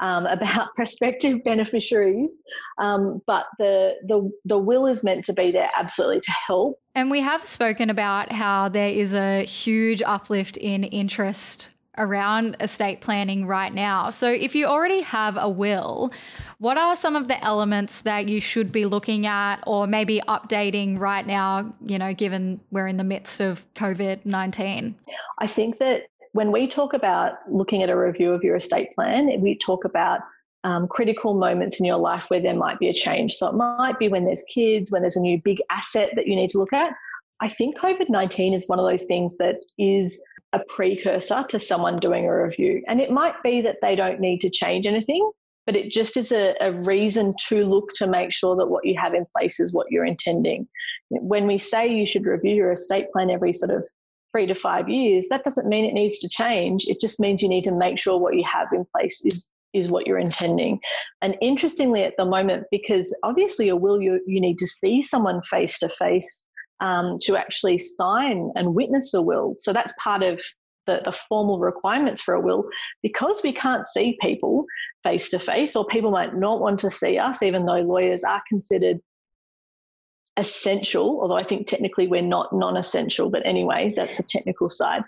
um, 0.01 0.25
about 0.25 0.73
prospective 0.75 1.43
beneficiaries. 1.43 2.41
Um, 2.77 3.21
but 3.25 3.45
the, 3.57 3.95
the, 4.03 4.29
the 4.45 4.57
will 4.57 4.87
is 4.87 5.03
meant 5.03 5.23
to 5.25 5.33
be 5.33 5.51
there 5.51 5.69
absolutely 5.77 6.19
to 6.21 6.31
help. 6.47 6.79
And 6.93 7.09
we 7.09 7.21
have 7.21 7.45
spoken 7.45 7.89
about 7.89 8.31
how 8.31 8.67
there 8.67 8.89
is 8.89 9.13
a 9.13 9.43
huge 9.45 10.01
uplift 10.01 10.57
in 10.57 10.83
interest 10.83 11.69
around 11.97 12.55
estate 12.59 13.01
planning 13.01 13.45
right 13.45 13.73
now. 13.73 14.09
So, 14.09 14.31
if 14.31 14.55
you 14.55 14.65
already 14.65 15.01
have 15.01 15.37
a 15.37 15.49
will, 15.49 16.11
what 16.57 16.77
are 16.77 16.95
some 16.95 17.15
of 17.15 17.27
the 17.27 17.43
elements 17.43 18.01
that 18.01 18.27
you 18.27 18.39
should 18.39 18.71
be 18.71 18.85
looking 18.85 19.25
at 19.25 19.57
or 19.67 19.87
maybe 19.87 20.21
updating 20.27 20.99
right 20.99 21.25
now, 21.25 21.73
you 21.85 21.97
know, 21.97 22.13
given 22.13 22.59
we're 22.71 22.87
in 22.87 22.97
the 22.97 23.03
midst 23.03 23.41
of 23.41 23.65
COVID 23.75 24.25
19? 24.25 24.95
I 25.39 25.47
think 25.47 25.77
that 25.79 26.07
when 26.33 26.51
we 26.51 26.67
talk 26.67 26.93
about 26.93 27.33
looking 27.49 27.83
at 27.83 27.89
a 27.89 27.97
review 27.97 28.31
of 28.31 28.43
your 28.43 28.55
estate 28.55 28.91
plan, 28.93 29.29
we 29.41 29.57
talk 29.57 29.85
about 29.85 30.21
um, 30.63 30.87
critical 30.87 31.33
moments 31.33 31.79
in 31.79 31.85
your 31.85 31.97
life 31.97 32.25
where 32.27 32.39
there 32.39 32.55
might 32.55 32.79
be 32.79 32.87
a 32.87 32.93
change. 32.93 33.33
So 33.33 33.47
it 33.47 33.55
might 33.55 33.97
be 33.99 34.07
when 34.07 34.25
there's 34.25 34.43
kids, 34.53 34.91
when 34.91 35.01
there's 35.01 35.15
a 35.15 35.21
new 35.21 35.41
big 35.43 35.57
asset 35.69 36.11
that 36.15 36.27
you 36.27 36.35
need 36.35 36.49
to 36.51 36.59
look 36.59 36.73
at. 36.73 36.93
I 37.41 37.47
think 37.47 37.77
COVID 37.77 38.09
19 38.09 38.53
is 38.53 38.67
one 38.67 38.79
of 38.79 38.85
those 38.85 39.03
things 39.03 39.37
that 39.37 39.63
is 39.79 40.23
a 40.53 40.59
precursor 40.67 41.43
to 41.49 41.59
someone 41.59 41.95
doing 41.95 42.25
a 42.25 42.43
review. 42.43 42.83
And 42.87 43.01
it 43.01 43.11
might 43.11 43.41
be 43.43 43.61
that 43.61 43.77
they 43.81 43.95
don't 43.95 44.19
need 44.19 44.41
to 44.41 44.49
change 44.49 44.85
anything, 44.85 45.31
but 45.65 45.75
it 45.75 45.91
just 45.91 46.17
is 46.17 46.31
a, 46.31 46.55
a 46.61 46.71
reason 46.71 47.31
to 47.47 47.65
look 47.65 47.89
to 47.95 48.05
make 48.05 48.31
sure 48.31 48.55
that 48.57 48.67
what 48.67 48.85
you 48.85 48.95
have 48.99 49.13
in 49.13 49.25
place 49.35 49.59
is 49.59 49.73
what 49.73 49.87
you're 49.89 50.05
intending. 50.05 50.67
When 51.09 51.47
we 51.47 51.57
say 51.57 51.87
you 51.87 52.05
should 52.05 52.25
review 52.25 52.53
your 52.53 52.71
estate 52.73 53.11
plan 53.11 53.31
every 53.31 53.53
sort 53.53 53.71
of 53.71 53.87
three 54.31 54.45
to 54.47 54.55
five 54.55 54.89
years, 54.89 55.25
that 55.29 55.43
doesn't 55.43 55.67
mean 55.67 55.85
it 55.85 55.93
needs 55.93 56.19
to 56.19 56.29
change. 56.29 56.85
It 56.87 56.99
just 56.99 57.19
means 57.19 57.41
you 57.41 57.49
need 57.49 57.63
to 57.65 57.75
make 57.75 57.99
sure 57.99 58.17
what 58.17 58.35
you 58.35 58.43
have 58.51 58.67
in 58.73 58.85
place 58.95 59.23
is 59.25 59.51
is 59.73 59.87
what 59.87 60.05
you're 60.05 60.19
intending. 60.19 60.79
And 61.21 61.37
interestingly, 61.41 62.03
at 62.03 62.15
the 62.17 62.25
moment, 62.25 62.65
because 62.71 63.15
obviously 63.23 63.69
a 63.69 63.75
will 63.75 64.01
you 64.01 64.19
you 64.27 64.41
need 64.41 64.57
to 64.59 64.67
see 64.67 65.01
someone 65.01 65.41
face 65.43 65.79
to 65.79 65.89
face 65.89 66.45
um, 66.81 67.17
to 67.21 67.37
actually 67.37 67.77
sign 67.77 68.51
and 68.55 68.75
witness 68.75 69.13
a 69.13 69.21
will. 69.21 69.53
So 69.57 69.71
that's 69.71 69.93
part 69.99 70.23
of 70.23 70.41
the, 70.87 71.01
the 71.05 71.11
formal 71.11 71.59
requirements 71.59 72.21
for 72.21 72.33
a 72.33 72.41
will. 72.41 72.67
Because 73.03 73.41
we 73.43 73.53
can't 73.53 73.87
see 73.87 74.17
people 74.19 74.65
face 75.03 75.29
to 75.29 75.39
face, 75.39 75.75
or 75.75 75.85
people 75.85 76.11
might 76.11 76.35
not 76.35 76.59
want 76.59 76.79
to 76.79 76.89
see 76.89 77.17
us, 77.17 77.43
even 77.43 77.65
though 77.65 77.81
lawyers 77.81 78.23
are 78.23 78.41
considered 78.49 78.99
essential, 80.37 81.19
although 81.21 81.35
I 81.35 81.43
think 81.43 81.67
technically 81.67 82.07
we're 82.07 82.21
not 82.21 82.53
non 82.53 82.77
essential, 82.77 83.29
but 83.29 83.45
anyway, 83.45 83.93
that's 83.95 84.19
a 84.19 84.23
technical 84.23 84.69
side. 84.69 85.03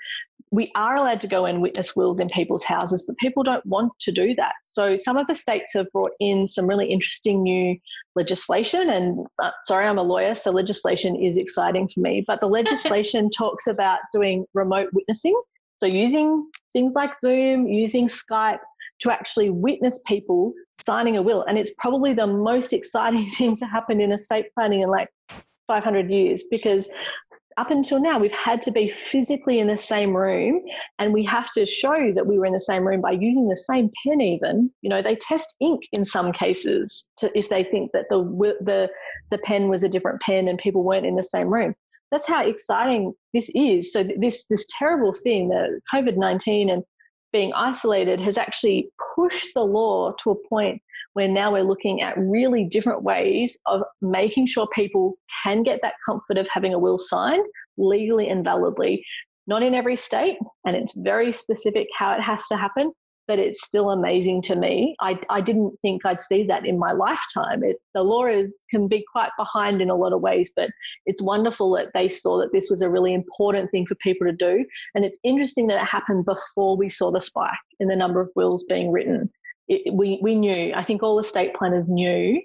We 0.51 0.71
are 0.75 0.95
allowed 0.95 1.19
to 1.21 1.27
go 1.27 1.45
and 1.45 1.61
witness 1.61 1.95
wills 1.95 2.19
in 2.19 2.29
people's 2.29 2.63
houses, 2.63 3.03
but 3.07 3.17
people 3.17 3.41
don't 3.41 3.65
want 3.65 3.91
to 4.01 4.11
do 4.11 4.35
that. 4.35 4.53
So 4.63 4.95
some 4.95 5.17
of 5.17 5.25
the 5.25 5.33
states 5.33 5.73
have 5.73 5.91
brought 5.91 6.11
in 6.19 6.45
some 6.45 6.67
really 6.67 6.91
interesting 6.91 7.41
new 7.41 7.75
legislation. 8.15 8.87
And 8.89 9.25
uh, 9.41 9.49
sorry, 9.63 9.87
I'm 9.87 9.97
a 9.97 10.03
lawyer, 10.03 10.35
so 10.35 10.51
legislation 10.51 11.15
is 11.15 11.37
exciting 11.37 11.87
for 11.87 12.01
me. 12.01 12.23
But 12.27 12.39
the 12.39 12.47
legislation 12.47 13.29
talks 13.35 13.65
about 13.65 13.99
doing 14.13 14.45
remote 14.53 14.89
witnessing. 14.93 15.39
So 15.77 15.87
using 15.87 16.47
things 16.71 16.93
like 16.93 17.19
Zoom, 17.19 17.67
using 17.67 18.07
Skype, 18.07 18.59
to 19.03 19.11
actually 19.11 19.49
witness 19.49 20.01
people 20.07 20.53
signing 20.73 21.17
a 21.17 21.21
will. 21.21 21.43
And 21.43 21.57
it's 21.57 21.73
probably 21.77 22.13
the 22.13 22.27
most 22.27 22.73
exciting 22.73 23.31
thing 23.37 23.55
to 23.57 23.65
happen 23.65 24.01
in 24.01 24.11
estate 24.11 24.47
planning 24.55 24.81
in 24.81 24.89
like 24.89 25.09
500 25.67 26.09
years 26.09 26.43
because 26.49 26.89
up 27.57 27.69
until 27.69 28.01
now 28.01 28.17
we've 28.17 28.31
had 28.31 28.61
to 28.63 28.71
be 28.71 28.89
physically 28.89 29.59
in 29.59 29.67
the 29.67 29.77
same 29.77 30.15
room 30.15 30.61
and 30.97 31.13
we 31.13 31.23
have 31.23 31.51
to 31.51 31.65
show 31.65 32.11
that 32.15 32.25
we 32.25 32.39
were 32.39 32.45
in 32.45 32.53
the 32.53 32.59
same 32.59 32.85
room 32.85 33.01
by 33.01 33.11
using 33.11 33.47
the 33.47 33.55
same 33.55 33.91
pen 34.03 34.21
even. 34.21 34.71
You 34.81 34.89
know 34.89 35.01
they 35.01 35.15
test 35.15 35.55
ink 35.61 35.83
in 35.91 36.05
some 36.05 36.31
cases 36.31 37.07
to, 37.19 37.31
if 37.37 37.49
they 37.49 37.63
think 37.63 37.91
that 37.93 38.05
the 38.09 38.23
the 38.61 38.89
the 39.29 39.37
pen 39.39 39.69
was 39.69 39.83
a 39.83 39.89
different 39.89 40.21
pen 40.21 40.47
and 40.47 40.57
people 40.57 40.83
weren't 40.83 41.05
in 41.05 41.15
the 41.15 41.23
same 41.23 41.53
room. 41.53 41.75
That's 42.11 42.27
how 42.27 42.45
exciting 42.45 43.13
this 43.33 43.49
is. 43.53 43.93
So 43.93 44.03
this 44.03 44.45
this 44.49 44.65
terrible 44.77 45.13
thing 45.13 45.49
the 45.49 45.79
covid-19 45.93 46.71
and 46.71 46.83
being 47.33 47.51
isolated 47.53 48.21
has 48.21 48.37
actually 48.37 48.87
pushed 49.15 49.53
the 49.55 49.63
law 49.65 50.13
to 50.23 50.29
a 50.31 50.47
point 50.47 50.81
where 51.13 51.27
now 51.27 51.51
we're 51.51 51.63
looking 51.63 52.01
at 52.01 52.17
really 52.17 52.63
different 52.63 53.03
ways 53.03 53.57
of 53.65 53.81
making 54.01 54.45
sure 54.47 54.67
people 54.73 55.15
can 55.43 55.63
get 55.63 55.79
that 55.81 55.95
comfort 56.05 56.37
of 56.37 56.47
having 56.47 56.73
a 56.73 56.79
will 56.79 56.97
signed 56.97 57.45
legally 57.77 58.29
and 58.29 58.45
validly 58.45 59.03
not 59.45 59.61
in 59.61 59.73
every 59.73 59.97
state, 59.97 60.37
and 60.65 60.73
it's 60.73 60.93
very 60.95 61.33
specific 61.33 61.87
how 61.93 62.13
it 62.13 62.21
has 62.21 62.47
to 62.47 62.55
happen 62.55 62.93
but 63.27 63.39
it's 63.39 63.65
still 63.65 63.91
amazing 63.91 64.41
to 64.43 64.55
me. 64.55 64.95
I, 64.99 65.19
I 65.29 65.41
didn't 65.41 65.79
think 65.81 66.05
I'd 66.05 66.21
see 66.21 66.43
that 66.45 66.65
in 66.65 66.77
my 66.77 66.91
lifetime. 66.91 67.63
It, 67.63 67.77
the 67.93 68.03
law 68.03 68.25
is, 68.25 68.57
can 68.69 68.87
be 68.87 69.05
quite 69.11 69.31
behind 69.37 69.81
in 69.81 69.89
a 69.89 69.95
lot 69.95 70.13
of 70.13 70.21
ways, 70.21 70.51
but 70.55 70.69
it's 71.05 71.21
wonderful 71.21 71.71
that 71.71 71.91
they 71.93 72.09
saw 72.09 72.37
that 72.39 72.51
this 72.51 72.69
was 72.69 72.81
a 72.81 72.89
really 72.89 73.13
important 73.13 73.71
thing 73.71 73.85
for 73.85 73.95
people 73.95 74.27
to 74.27 74.33
do. 74.33 74.65
And 74.95 75.05
it's 75.05 75.17
interesting 75.23 75.67
that 75.67 75.81
it 75.81 75.87
happened 75.87 76.25
before 76.25 76.75
we 76.75 76.89
saw 76.89 77.11
the 77.11 77.21
spike 77.21 77.51
in 77.79 77.87
the 77.87 77.95
number 77.95 78.19
of 78.19 78.29
wills 78.35 78.63
being 78.65 78.91
written. 78.91 79.29
It, 79.67 79.93
we, 79.93 80.19
we 80.21 80.35
knew, 80.35 80.73
I 80.75 80.83
think 80.83 81.01
all 81.01 81.19
estate 81.19 81.55
planners 81.55 81.87
knew 81.87 82.41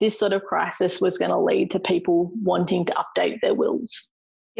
this 0.00 0.18
sort 0.18 0.32
of 0.32 0.44
crisis 0.44 1.00
was 1.00 1.18
going 1.18 1.30
to 1.30 1.38
lead 1.38 1.70
to 1.72 1.80
people 1.80 2.30
wanting 2.42 2.84
to 2.86 2.94
update 2.94 3.40
their 3.42 3.54
wills. 3.54 4.08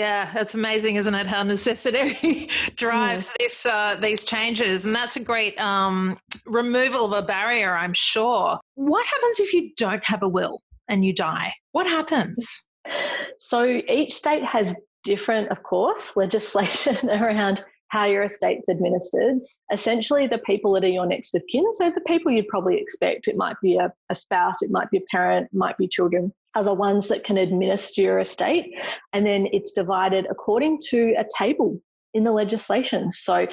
Yeah, 0.00 0.30
that's 0.32 0.54
amazing, 0.54 0.96
isn't 0.96 1.14
it? 1.14 1.26
How 1.26 1.42
necessity 1.42 2.48
drives 2.76 3.26
yeah. 3.26 3.32
this 3.38 3.66
uh, 3.66 3.96
these 4.00 4.24
changes, 4.24 4.86
and 4.86 4.96
that's 4.96 5.16
a 5.16 5.20
great 5.20 5.60
um, 5.60 6.18
removal 6.46 7.04
of 7.04 7.12
a 7.12 7.20
barrier, 7.20 7.76
I'm 7.76 7.92
sure. 7.92 8.58
What 8.76 9.06
happens 9.06 9.40
if 9.40 9.52
you 9.52 9.72
don't 9.76 10.02
have 10.06 10.22
a 10.22 10.28
will 10.28 10.62
and 10.88 11.04
you 11.04 11.12
die? 11.12 11.52
What 11.72 11.86
happens? 11.86 12.62
So 13.40 13.82
each 13.90 14.14
state 14.14 14.42
has 14.42 14.74
different, 15.04 15.50
of 15.50 15.62
course, 15.64 16.12
legislation 16.16 17.10
around 17.10 17.60
how 17.90 18.04
your 18.04 18.22
estate's 18.22 18.68
administered. 18.68 19.38
Essentially, 19.72 20.26
the 20.26 20.38
people 20.38 20.72
that 20.72 20.84
are 20.84 20.88
your 20.88 21.06
next 21.06 21.34
of 21.34 21.42
kin, 21.50 21.64
so 21.72 21.90
the 21.90 22.00
people 22.02 22.32
you'd 22.32 22.48
probably 22.48 22.78
expect, 22.78 23.28
it 23.28 23.36
might 23.36 23.56
be 23.62 23.76
a, 23.76 23.92
a 24.08 24.14
spouse, 24.14 24.62
it 24.62 24.70
might 24.70 24.90
be 24.90 24.98
a 24.98 25.02
parent, 25.10 25.48
it 25.52 25.56
might 25.56 25.76
be 25.76 25.88
children, 25.88 26.32
are 26.54 26.64
the 26.64 26.74
ones 26.74 27.08
that 27.08 27.24
can 27.24 27.36
administer 27.36 28.00
your 28.02 28.20
estate. 28.20 28.80
And 29.12 29.26
then 29.26 29.48
it's 29.52 29.72
divided 29.72 30.26
according 30.30 30.78
to 30.90 31.14
a 31.18 31.26
table 31.36 31.80
in 32.14 32.24
the 32.24 32.32
legislation. 32.32 33.10
So 33.10 33.46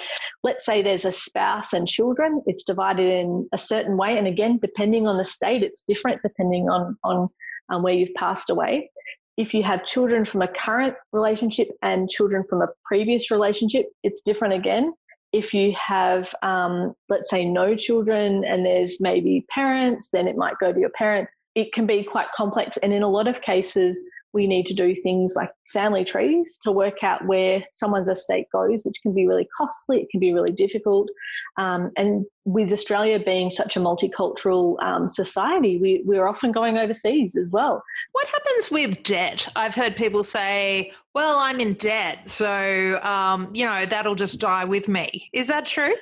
let's 0.44 0.66
say 0.66 0.82
there's 0.82 1.06
a 1.06 1.12
spouse 1.12 1.74
and 1.74 1.88
children, 1.88 2.42
it's 2.48 2.64
divided 2.64 3.12
in 3.12 3.48
a 3.54 3.58
certain 3.58 3.98
way. 3.98 4.18
And 4.18 4.28
again, 4.28 4.60
depending 4.62 5.08
on 5.08 5.18
the 5.18 5.26
state, 5.26 5.64
it's 5.64 5.82
different 5.82 6.22
depending 6.24 6.70
on, 6.70 6.98
on 7.04 7.30
um, 7.70 7.84
where 7.84 7.94
you've 7.94 8.14
passed 8.16 8.50
away 8.50 8.90
if 9.38 9.54
you 9.54 9.62
have 9.64 9.86
children 9.86 10.26
from 10.26 10.42
a 10.42 10.48
current 10.48 10.96
relationship 11.14 11.70
and 11.84 12.10
children 12.10 12.44
from 12.50 12.62
a 12.62 12.68
previous 12.84 13.30
relationship, 13.30 13.86
it's 14.04 14.22
different 14.22 14.56
again. 14.56 14.94
If 15.32 15.54
you 15.54 15.76
have, 15.78 16.34
um, 16.42 16.94
let's 17.10 17.30
say, 17.30 17.46
no 17.46 17.76
children 17.76 18.44
and 18.44 18.66
there's 18.66 19.00
maybe 19.00 19.46
parents, 19.50 20.10
then 20.12 20.28
it 20.28 20.38
might 20.38 20.56
go 20.60 20.74
to 20.74 20.80
your 20.80 20.90
parents. 20.90 21.32
It 21.54 21.72
can 21.72 21.86
be 21.86 22.04
quite 22.04 22.32
complex. 22.36 22.78
And 22.78 22.94
in 22.94 23.04
a 23.04 23.10
lot 23.10 23.28
of 23.28 23.42
cases, 23.42 24.00
we 24.34 24.48
need 24.48 24.66
to 24.68 24.74
do 24.74 24.94
things 24.94 25.34
like 25.36 25.52
family 25.72 26.04
trees 26.04 26.58
to 26.64 26.72
work 26.72 27.04
out 27.04 27.26
where 27.26 27.64
someone's 27.72 28.10
estate 28.10 28.48
goes, 28.52 28.84
which 28.84 29.02
can 29.02 29.14
be 29.14 29.28
really 29.28 29.48
costly, 29.56 30.02
it 30.02 30.10
can 30.10 30.20
be 30.20 30.34
really 30.34 30.52
difficult. 30.52 31.10
Um, 31.58 31.92
and 31.98 32.26
with 32.46 32.72
Australia 32.72 33.20
being 33.20 33.50
such 33.50 33.76
a 33.76 33.80
multicultural 33.80 34.82
um, 34.84 35.10
society, 35.10 35.78
we, 35.78 36.02
we're 36.06 36.28
often 36.28 36.52
going 36.52 36.78
overseas 36.78 37.36
as 37.36 37.52
well. 37.52 37.84
What 38.14 38.28
happens 38.28 38.72
with 38.72 39.04
debt? 39.04 39.50
I've 39.56 39.76
heard 39.76 39.96
people 39.96 40.24
say, 40.24 40.94
well, 41.14 41.38
I'm 41.40 41.60
in 41.60 41.74
debt, 41.74 42.30
so, 42.30 43.02
um, 43.02 43.50
you 43.54 43.66
know, 43.66 43.86
that'll 43.86 44.16
just 44.16 44.40
die 44.40 44.66
with 44.66 44.88
me. 44.88 45.30
Is 45.34 45.48
that 45.48 45.66
true? 45.66 45.96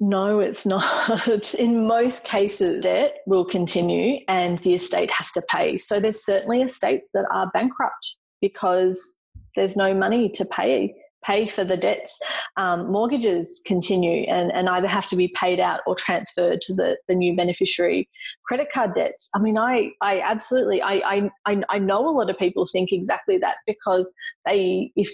No, 0.00 0.40
it's 0.40 0.64
not. 0.64 1.54
In 1.54 1.86
most 1.86 2.24
cases, 2.24 2.82
debt 2.82 3.18
will 3.26 3.44
continue 3.44 4.20
and 4.28 4.58
the 4.60 4.74
estate 4.74 5.10
has 5.10 5.30
to 5.32 5.42
pay. 5.42 5.76
So 5.76 6.00
there's 6.00 6.24
certainly 6.24 6.62
estates 6.62 7.10
that 7.12 7.26
are 7.30 7.50
bankrupt 7.52 8.16
because 8.40 9.16
there's 9.56 9.76
no 9.76 9.92
money 9.92 10.30
to 10.30 10.44
pay 10.46 10.94
pay 11.24 11.46
for 11.46 11.64
the 11.64 11.76
debts. 11.76 12.18
Um, 12.56 12.90
mortgages 12.90 13.60
continue 13.66 14.22
and, 14.22 14.50
and 14.52 14.68
either 14.68 14.88
have 14.88 15.06
to 15.08 15.16
be 15.16 15.28
paid 15.28 15.60
out 15.60 15.80
or 15.86 15.94
transferred 15.94 16.60
to 16.62 16.74
the, 16.74 16.96
the 17.08 17.14
new 17.14 17.36
beneficiary. 17.36 18.08
Credit 18.46 18.68
card 18.72 18.94
debts. 18.94 19.28
I 19.34 19.38
mean, 19.38 19.58
I, 19.58 19.90
I 20.00 20.20
absolutely, 20.20 20.82
I, 20.82 21.30
I, 21.46 21.62
I 21.68 21.78
know 21.78 22.08
a 22.08 22.10
lot 22.10 22.30
of 22.30 22.38
people 22.38 22.64
think 22.66 22.92
exactly 22.92 23.38
that 23.38 23.56
because 23.66 24.12
they, 24.46 24.92
if 24.96 25.10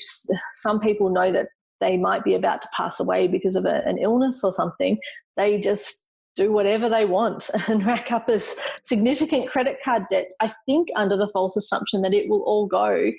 some 0.53 0.81
people 0.81 1.11
know 1.11 1.33
that 1.33 1.49
they 1.81 1.97
might 1.97 2.25
be 2.25 2.35
about 2.35 2.63
to 2.63 2.69
pass 2.77 3.01
away 3.01 3.29
because 3.29 3.57
of 3.57 3.65
a, 3.65 3.83
an 3.87 3.99
illness 3.99 4.43
or 4.43 4.53
something, 4.53 4.99
they 5.37 5.59
just 5.59 6.09
do 6.37 6.53
whatever 6.53 6.89
they 6.89 7.05
want 7.05 7.51
and 7.69 7.85
rack 7.85 8.13
up 8.13 8.29
as 8.29 8.55
significant 8.85 9.51
credit 9.51 9.79
card 9.85 10.05
debts. 10.11 10.37
I 10.41 10.53
think 10.67 10.89
under 10.95 11.17
the 11.17 11.29
false 11.29 11.57
assumption 11.57 12.03
that 12.03 12.15
it 12.15 12.29
will 12.29 12.43
all 12.43 12.67
go, 12.67 13.11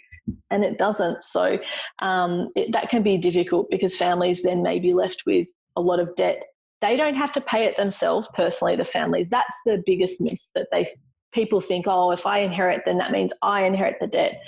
and 0.51 0.65
it 0.65 0.77
doesn't. 0.77 1.23
So 1.23 1.57
um, 2.01 2.49
it, 2.55 2.71
that 2.73 2.89
can 2.89 3.03
be 3.03 3.17
difficult 3.17 3.69
because 3.69 3.95
families 3.95 4.43
then 4.43 4.61
may 4.61 4.79
be 4.79 4.93
left 4.93 5.23
with 5.25 5.47
a 5.75 5.81
lot 5.81 5.99
of 5.99 6.15
debt. 6.15 6.43
They 6.81 6.95
don't 6.95 7.15
have 7.15 7.31
to 7.33 7.41
pay 7.41 7.65
it 7.65 7.75
themselves 7.77 8.29
personally. 8.33 8.75
The 8.75 8.85
families. 8.85 9.29
That's 9.29 9.57
the 9.65 9.81
biggest 9.85 10.21
myth 10.21 10.49
that 10.53 10.67
they 10.71 10.87
people 11.33 11.59
think. 11.59 11.85
Oh, 11.87 12.11
if 12.11 12.25
I 12.25 12.39
inherit, 12.39 12.83
then 12.85 12.97
that 12.99 13.11
means 13.11 13.33
I 13.41 13.63
inherit 13.63 13.97
the 13.99 14.07
debt. 14.07 14.39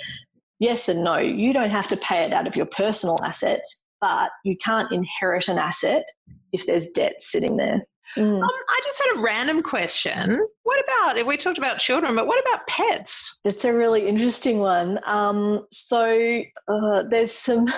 Yes 0.58 0.88
and 0.88 1.02
no. 1.02 1.18
You 1.18 1.52
don't 1.52 1.70
have 1.70 1.88
to 1.88 1.96
pay 1.96 2.22
it 2.24 2.32
out 2.32 2.46
of 2.46 2.54
your 2.54 2.66
personal 2.66 3.16
assets 3.24 3.84
but 4.00 4.30
you 4.44 4.56
can't 4.62 4.90
inherit 4.92 5.48
an 5.48 5.58
asset 5.58 6.04
if 6.52 6.66
there's 6.66 6.86
debt 6.88 7.20
sitting 7.20 7.56
there. 7.56 7.86
Mm. 8.16 8.42
Um, 8.42 8.42
I 8.42 8.80
just 8.82 9.02
had 9.02 9.18
a 9.18 9.22
random 9.22 9.62
question. 9.62 10.40
What 10.64 10.84
about, 10.84 11.26
we 11.26 11.36
talked 11.36 11.58
about 11.58 11.78
children, 11.78 12.16
but 12.16 12.26
what 12.26 12.40
about 12.40 12.66
pets? 12.66 13.40
It's 13.44 13.64
a 13.64 13.72
really 13.72 14.06
interesting 14.06 14.58
one. 14.58 14.98
Um, 15.04 15.66
so 15.70 16.42
uh, 16.68 17.04
there's 17.08 17.32
some, 17.32 17.68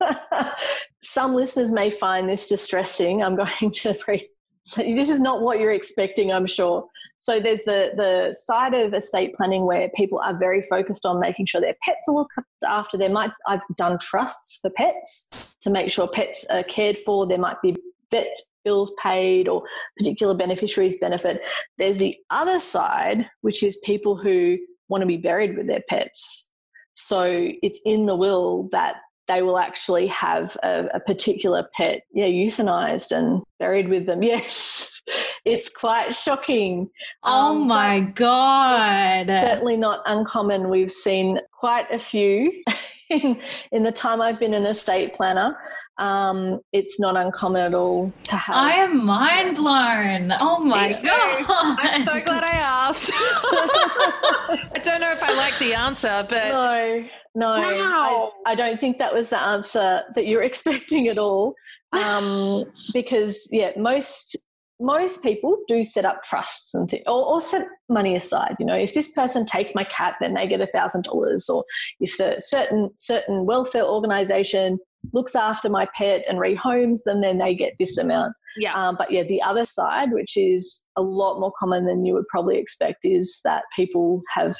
some 1.02 1.34
listeners 1.34 1.72
may 1.72 1.90
find 1.90 2.28
this 2.28 2.46
distressing. 2.46 3.22
I'm 3.22 3.36
going 3.36 3.70
to 3.72 3.94
pre- 4.00 4.29
so 4.70 4.82
this 4.82 5.08
is 5.08 5.18
not 5.18 5.42
what 5.42 5.58
you're 5.58 5.72
expecting, 5.72 6.32
I'm 6.32 6.46
sure. 6.46 6.86
So 7.18 7.40
there's 7.40 7.64
the 7.64 7.90
the 7.96 8.32
side 8.32 8.72
of 8.72 8.94
estate 8.94 9.34
planning 9.34 9.66
where 9.66 9.88
people 9.96 10.20
are 10.20 10.38
very 10.38 10.62
focused 10.62 11.04
on 11.04 11.18
making 11.18 11.46
sure 11.46 11.60
their 11.60 11.74
pets 11.82 12.06
are 12.08 12.14
looked 12.14 12.34
after. 12.64 12.96
There 12.96 13.10
might 13.10 13.32
I've 13.48 13.62
done 13.76 13.98
trusts 13.98 14.60
for 14.62 14.70
pets 14.70 15.52
to 15.62 15.70
make 15.70 15.90
sure 15.90 16.06
pets 16.06 16.46
are 16.50 16.62
cared 16.62 16.98
for. 16.98 17.26
There 17.26 17.36
might 17.36 17.60
be 17.60 17.74
vet 18.12 18.32
bills 18.64 18.94
paid 19.02 19.48
or 19.48 19.64
particular 19.98 20.34
beneficiaries 20.34 21.00
benefit. 21.00 21.42
There's 21.76 21.96
the 21.96 22.16
other 22.30 22.60
side, 22.60 23.28
which 23.40 23.64
is 23.64 23.76
people 23.82 24.16
who 24.16 24.56
want 24.88 25.02
to 25.02 25.06
be 25.06 25.16
buried 25.16 25.56
with 25.56 25.66
their 25.66 25.82
pets. 25.88 26.48
So 26.92 27.50
it's 27.60 27.80
in 27.84 28.06
the 28.06 28.14
will 28.14 28.68
that 28.70 28.98
they 29.30 29.42
will 29.42 29.58
actually 29.58 30.08
have 30.08 30.56
a, 30.64 30.86
a 30.92 31.00
particular 31.00 31.68
pet, 31.76 32.02
yeah, 32.12 32.26
euthanized 32.26 33.16
and 33.16 33.42
buried 33.58 33.88
with 33.88 34.06
them. 34.06 34.22
Yes, 34.30 35.00
it's 35.44 35.70
quite 35.70 36.14
shocking. 36.14 36.90
Oh 37.22 37.52
um, 37.52 37.66
my 37.66 38.00
God. 38.00 39.26
Certainly 39.26 39.76
not 39.76 40.02
uncommon. 40.06 40.68
We've 40.68 40.92
seen 40.92 41.40
quite 41.52 41.90
a 41.90 41.98
few 41.98 42.52
in, 43.10 43.40
in 43.72 43.82
the 43.82 43.90
time 43.90 44.20
I've 44.20 44.38
been 44.38 44.54
an 44.54 44.66
estate 44.66 45.14
planner. 45.14 45.56
Um, 45.98 46.60
it's 46.72 47.00
not 47.00 47.16
uncommon 47.16 47.62
at 47.62 47.74
all 47.74 48.12
to 48.24 48.36
have. 48.36 48.56
I 48.56 48.72
am 48.74 49.04
mind 49.04 49.56
blown. 49.56 50.32
Oh 50.40 50.58
my 50.60 50.92
God. 50.92 51.44
I'm 51.78 52.02
so 52.02 52.20
glad 52.20 52.44
I 52.44 52.52
asked. 52.52 53.10
I 53.14 54.80
don't 54.82 55.00
know 55.00 55.10
if 55.12 55.22
I 55.22 55.32
like 55.34 55.58
the 55.58 55.74
answer, 55.74 56.26
but. 56.28 56.48
No. 56.52 57.08
No, 57.34 57.60
wow. 57.60 58.32
I, 58.44 58.52
I, 58.52 58.54
don't 58.56 58.80
think 58.80 58.98
that 58.98 59.14
was 59.14 59.28
the 59.28 59.40
answer 59.40 60.02
that 60.14 60.26
you're 60.26 60.42
expecting 60.50 61.08
at 61.08 61.18
all. 61.18 61.54
Um, 61.92 62.64
because 62.92 63.48
yeah, 63.52 63.70
most 63.76 64.36
most 64.80 65.22
people 65.22 65.58
do 65.68 65.84
set 65.84 66.06
up 66.06 66.22
trusts 66.22 66.74
and 66.74 66.88
th- 66.88 67.02
or, 67.06 67.24
or, 67.24 67.40
set 67.40 67.66
money 67.90 68.16
aside. 68.16 68.56
You 68.58 68.64
know, 68.64 68.74
if 68.74 68.94
this 68.94 69.12
person 69.12 69.44
takes 69.44 69.74
my 69.74 69.84
cat, 69.84 70.14
then 70.20 70.34
they 70.34 70.46
get 70.46 70.62
a 70.62 70.66
thousand 70.66 71.04
dollars, 71.04 71.48
or 71.48 71.64
if 72.00 72.16
the 72.16 72.36
certain 72.38 72.90
certain 72.96 73.44
welfare 73.44 73.84
organization 73.84 74.78
looks 75.12 75.34
after 75.34 75.68
my 75.68 75.86
pet 75.94 76.24
and 76.28 76.38
rehomes 76.38 77.04
them, 77.04 77.20
then 77.20 77.38
they 77.38 77.54
get 77.54 77.74
this 77.78 77.96
amount. 77.98 78.34
Yeah. 78.56 78.74
Um, 78.74 78.96
but 78.98 79.10
yeah, 79.10 79.22
the 79.22 79.42
other 79.42 79.64
side, 79.64 80.12
which 80.12 80.36
is 80.36 80.86
a 80.96 81.02
lot 81.02 81.40
more 81.40 81.52
common 81.58 81.86
than 81.86 82.04
you 82.04 82.14
would 82.14 82.28
probably 82.28 82.58
expect, 82.58 83.04
is 83.04 83.40
that 83.44 83.64
people 83.74 84.22
have 84.34 84.56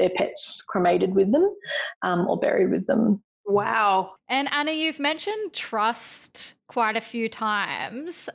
their 0.00 0.10
pets 0.10 0.62
cremated 0.62 1.14
with 1.14 1.30
them 1.30 1.54
um, 2.02 2.26
or 2.26 2.38
buried 2.38 2.70
with 2.70 2.86
them. 2.86 3.22
Wow. 3.46 4.12
And 4.28 4.48
Anna, 4.52 4.72
you've 4.72 5.00
mentioned 5.00 5.52
trust 5.52 6.54
quite 6.68 6.96
a 6.96 7.00
few 7.00 7.28
times. 7.28 8.28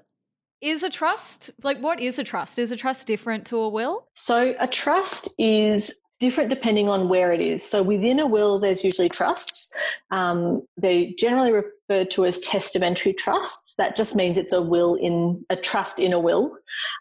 Is 0.62 0.84
a 0.84 0.90
trust, 0.90 1.52
like, 1.64 1.80
what 1.80 2.00
is 2.00 2.18
a 2.18 2.24
trust? 2.24 2.58
Is 2.58 2.72
a 2.72 2.78
trust 2.78 3.08
different 3.08 3.46
to 3.48 3.58
a 3.58 3.70
will? 3.70 4.08
So, 4.14 4.56
a 4.60 4.68
trust 4.68 5.30
is 5.38 5.94
different 6.20 6.50
depending 6.50 6.88
on 6.88 7.10
where 7.10 7.34
it 7.34 7.42
is. 7.42 7.68
So 7.68 7.84
within 7.84 8.20
a 8.20 8.28
will, 8.28 8.60
there's 8.60 8.84
usually 8.84 9.10
trusts. 9.10 9.70
Um, 10.12 10.62
they 10.78 11.14
generally 11.20 11.52
referred 11.52 12.10
to 12.12 12.26
as 12.26 12.40
testamentary 12.40 13.14
trusts. 13.14 13.76
That 13.78 13.98
just 13.98 14.16
means 14.16 14.38
it's 14.38 14.54
a 14.54 14.62
will 14.62 14.96
in 14.96 15.46
a 15.50 15.56
trust 15.56 16.00
in 16.00 16.14
a 16.14 16.20
will. 16.20 16.58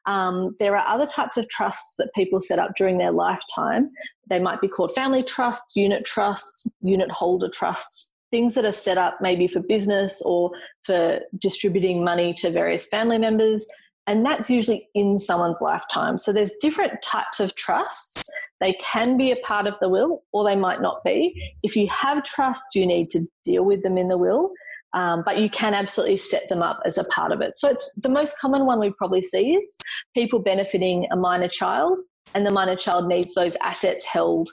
Um, 0.06 0.54
there 0.58 0.76
are 0.76 0.86
other 0.86 1.06
types 1.06 1.36
of 1.36 1.48
trusts 1.48 1.94
that 1.98 2.10
people 2.14 2.40
set 2.40 2.58
up 2.58 2.72
during 2.76 2.98
their 2.98 3.12
lifetime. 3.12 3.90
They 4.28 4.38
might 4.38 4.60
be 4.60 4.68
called 4.68 4.94
family 4.94 5.22
trusts, 5.22 5.76
unit 5.76 6.04
trusts, 6.04 6.68
unit 6.82 7.10
holder 7.10 7.48
trusts. 7.48 8.10
things 8.34 8.54
that 8.54 8.64
are 8.64 8.72
set 8.72 8.98
up 8.98 9.18
maybe 9.20 9.46
for 9.46 9.60
business 9.60 10.20
or 10.24 10.50
for 10.82 11.20
distributing 11.38 12.02
money 12.02 12.34
to 12.34 12.50
various 12.50 12.84
family 12.84 13.16
members. 13.16 13.64
And 14.08 14.26
that's 14.26 14.50
usually 14.50 14.88
in 14.94 15.18
someone's 15.18 15.60
lifetime. 15.60 16.18
So 16.18 16.32
there's 16.32 16.50
different 16.60 17.00
types 17.00 17.38
of 17.38 17.54
trusts. 17.54 18.28
They 18.60 18.72
can 18.74 19.16
be 19.16 19.30
a 19.30 19.36
part 19.36 19.66
of 19.68 19.78
the 19.80 19.88
will 19.88 20.24
or 20.32 20.44
they 20.44 20.56
might 20.56 20.82
not 20.82 21.02
be. 21.04 21.54
If 21.62 21.76
you 21.76 21.86
have 21.88 22.24
trusts, 22.24 22.74
you 22.74 22.86
need 22.86 23.08
to 23.10 23.20
deal 23.44 23.64
with 23.64 23.82
them 23.84 23.96
in 23.96 24.08
the 24.08 24.18
will. 24.18 24.50
Um, 24.94 25.22
but 25.24 25.38
you 25.38 25.50
can 25.50 25.74
absolutely 25.74 26.16
set 26.16 26.48
them 26.48 26.62
up 26.62 26.80
as 26.86 26.98
a 26.98 27.04
part 27.04 27.32
of 27.32 27.40
it. 27.40 27.56
So 27.56 27.68
it's 27.68 27.92
the 27.96 28.08
most 28.08 28.38
common 28.38 28.64
one 28.64 28.78
we 28.78 28.90
probably 28.92 29.22
see 29.22 29.54
is 29.54 29.76
people 30.14 30.38
benefiting 30.38 31.06
a 31.10 31.16
minor 31.16 31.48
child, 31.48 31.98
and 32.34 32.46
the 32.46 32.52
minor 32.52 32.76
child 32.76 33.08
needs 33.08 33.34
those 33.34 33.56
assets 33.60 34.04
held 34.04 34.48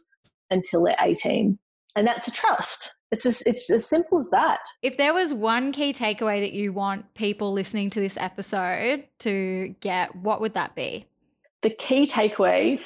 until 0.49 0.83
they're 0.83 0.95
18. 0.99 1.57
And 1.95 2.07
that's 2.07 2.27
a 2.27 2.31
trust. 2.31 2.95
It's 3.11 3.25
as, 3.25 3.41
it's 3.45 3.69
as 3.69 3.87
simple 3.87 4.19
as 4.19 4.29
that. 4.31 4.59
If 4.81 4.97
there 4.97 5.13
was 5.13 5.33
one 5.33 5.71
key 5.73 5.93
takeaway 5.93 6.39
that 6.41 6.53
you 6.53 6.71
want 6.71 7.13
people 7.13 7.51
listening 7.51 7.89
to 7.91 7.99
this 7.99 8.17
episode 8.17 9.05
to 9.19 9.75
get, 9.81 10.15
what 10.15 10.41
would 10.41 10.53
that 10.53 10.75
be? 10.75 11.05
The 11.61 11.69
key 11.69 12.07
takeaway 12.07 12.81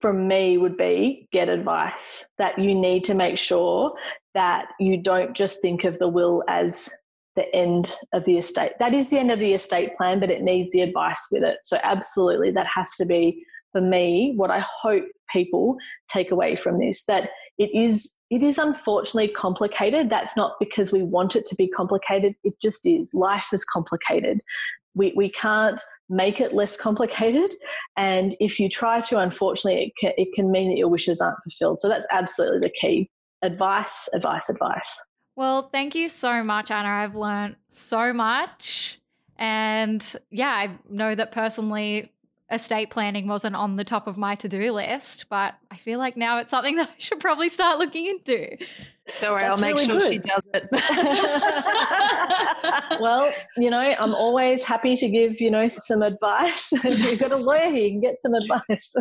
from 0.00 0.28
me 0.28 0.58
would 0.58 0.76
be 0.76 1.26
get 1.32 1.48
advice 1.48 2.26
that 2.36 2.58
you 2.58 2.74
need 2.74 3.04
to 3.04 3.14
make 3.14 3.38
sure 3.38 3.94
that 4.34 4.68
you 4.80 4.96
don't 4.96 5.34
just 5.34 5.60
think 5.62 5.84
of 5.84 5.98
the 5.98 6.08
will 6.08 6.42
as 6.48 6.90
the 7.36 7.54
end 7.54 7.96
of 8.12 8.24
the 8.24 8.38
estate. 8.38 8.72
That 8.78 8.94
is 8.94 9.10
the 9.10 9.18
end 9.18 9.30
of 9.30 9.38
the 9.38 9.54
estate 9.54 9.96
plan, 9.96 10.20
but 10.20 10.30
it 10.30 10.42
needs 10.42 10.70
the 10.70 10.82
advice 10.82 11.26
with 11.30 11.42
it. 11.42 11.58
So, 11.62 11.78
absolutely, 11.82 12.50
that 12.52 12.66
has 12.74 12.92
to 12.96 13.04
be 13.04 13.44
for 13.72 13.80
me 13.80 14.32
what 14.36 14.50
I 14.50 14.60
hope 14.60 15.04
people 15.32 15.76
take 16.08 16.30
away 16.30 16.54
from 16.54 16.78
this 16.78 17.04
that 17.06 17.30
it 17.58 17.70
is 17.74 18.12
it 18.30 18.42
is 18.42 18.58
unfortunately 18.58 19.28
complicated. 19.28 20.10
That's 20.10 20.36
not 20.36 20.54
because 20.58 20.92
we 20.92 21.02
want 21.02 21.36
it 21.36 21.46
to 21.46 21.54
be 21.54 21.68
complicated. 21.68 22.34
It 22.42 22.54
just 22.60 22.86
is. 22.86 23.12
Life 23.14 23.48
is 23.52 23.64
complicated. 23.64 24.40
We, 24.94 25.12
we 25.16 25.28
can't 25.28 25.80
make 26.08 26.40
it 26.40 26.52
less 26.52 26.76
complicated. 26.76 27.54
And 27.96 28.36
if 28.40 28.58
you 28.58 28.68
try 28.68 29.00
to 29.02 29.18
unfortunately 29.18 29.84
it 29.84 29.92
can, 30.00 30.12
it 30.16 30.32
can 30.34 30.50
mean 30.50 30.68
that 30.68 30.76
your 30.76 30.88
wishes 30.88 31.20
aren't 31.20 31.42
fulfilled. 31.44 31.80
So 31.80 31.88
that's 31.88 32.06
absolutely 32.10 32.58
the 32.58 32.74
key 32.80 33.10
advice 33.44 34.08
advice 34.12 34.48
advice 34.48 35.04
well 35.36 35.68
thank 35.70 35.94
you 35.94 36.08
so 36.08 36.42
much 36.42 36.70
anna 36.70 36.88
i've 36.88 37.14
learned 37.14 37.56
so 37.68 38.12
much 38.12 38.98
and 39.36 40.16
yeah 40.30 40.50
i 40.50 40.70
know 40.88 41.14
that 41.14 41.32
personally 41.32 42.10
estate 42.50 42.90
planning 42.90 43.26
wasn't 43.26 43.56
on 43.56 43.76
the 43.76 43.84
top 43.84 44.06
of 44.06 44.16
my 44.16 44.34
to-do 44.34 44.72
list, 44.72 45.26
but 45.28 45.54
I 45.70 45.76
feel 45.76 45.98
like 45.98 46.16
now 46.16 46.38
it's 46.38 46.50
something 46.50 46.76
that 46.76 46.88
I 46.88 46.94
should 46.98 47.20
probably 47.20 47.48
start 47.48 47.78
looking 47.78 48.06
into. 48.06 48.56
Don't 49.20 49.32
worry, 49.32 49.44
I'll 49.44 49.58
make 49.58 49.74
really 49.74 49.86
sure 49.86 50.00
good. 50.00 50.12
she 50.12 50.18
does 50.18 50.42
it. 50.54 50.68
well, 53.00 53.32
you 53.58 53.68
know, 53.68 53.78
I'm 53.78 54.14
always 54.14 54.62
happy 54.62 54.96
to 54.96 55.08
give, 55.08 55.40
you 55.40 55.50
know, 55.50 55.68
some 55.68 56.02
advice. 56.02 56.72
You've 56.84 57.18
got 57.18 57.32
a 57.32 57.36
lawyer 57.36 57.70
here, 57.70 57.84
you 57.84 57.90
can 57.90 58.00
get 58.00 58.22
some 58.22 58.32
advice. 58.34 58.94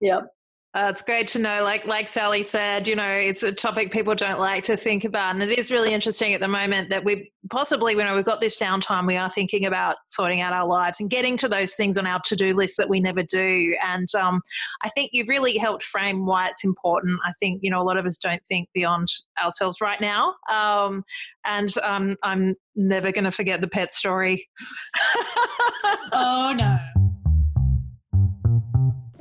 yep. 0.00 0.32
Uh, 0.72 0.86
it's 0.88 1.02
great 1.02 1.26
to 1.26 1.40
know. 1.40 1.64
Like 1.64 1.84
like 1.84 2.06
Sally 2.06 2.44
said, 2.44 2.86
you 2.86 2.94
know, 2.94 3.10
it's 3.10 3.42
a 3.42 3.50
topic 3.50 3.90
people 3.90 4.14
don't 4.14 4.38
like 4.38 4.62
to 4.64 4.76
think 4.76 5.04
about, 5.04 5.34
and 5.34 5.42
it 5.42 5.58
is 5.58 5.72
really 5.72 5.92
interesting 5.92 6.32
at 6.32 6.40
the 6.40 6.46
moment 6.46 6.90
that 6.90 7.04
we 7.04 7.32
possibly, 7.50 7.94
you 7.94 8.04
know, 8.04 8.14
we've 8.14 8.24
got 8.24 8.40
this 8.40 8.56
downtime. 8.56 9.04
We 9.04 9.16
are 9.16 9.28
thinking 9.28 9.66
about 9.66 9.96
sorting 10.04 10.40
out 10.40 10.52
our 10.52 10.66
lives 10.66 11.00
and 11.00 11.10
getting 11.10 11.36
to 11.38 11.48
those 11.48 11.74
things 11.74 11.98
on 11.98 12.06
our 12.06 12.20
to 12.26 12.36
do 12.36 12.54
list 12.54 12.76
that 12.76 12.88
we 12.88 13.00
never 13.00 13.24
do. 13.24 13.74
And 13.84 14.08
um, 14.14 14.42
I 14.84 14.90
think 14.90 15.10
you've 15.12 15.28
really 15.28 15.58
helped 15.58 15.82
frame 15.82 16.24
why 16.24 16.46
it's 16.46 16.62
important. 16.62 17.18
I 17.26 17.32
think 17.40 17.60
you 17.64 17.70
know 17.70 17.82
a 17.82 17.84
lot 17.84 17.96
of 17.96 18.06
us 18.06 18.16
don't 18.16 18.44
think 18.46 18.68
beyond 18.72 19.08
ourselves 19.42 19.80
right 19.80 20.00
now, 20.00 20.36
um, 20.52 21.02
and 21.44 21.76
um, 21.82 22.16
I'm 22.22 22.54
never 22.76 23.10
going 23.10 23.24
to 23.24 23.32
forget 23.32 23.60
the 23.60 23.68
pet 23.68 23.92
story. 23.92 24.48
oh 26.12 26.54
no. 26.56 26.78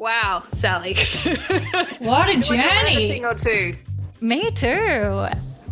Wow, 0.09 0.41
Sally. 0.53 0.95
what 1.99 2.29
a 2.29 2.41
journey. 2.41 3.11
thing 3.11 3.25
or 3.25 3.35
two. 3.35 3.75
Me 4.19 4.49
too. 4.49 5.27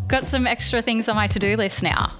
Got 0.07 0.27
some 0.27 0.45
extra 0.45 0.83
things 0.83 1.09
on 1.09 1.15
my 1.15 1.25
to 1.25 1.39
do 1.39 1.57
list 1.57 1.81
now 1.81 2.13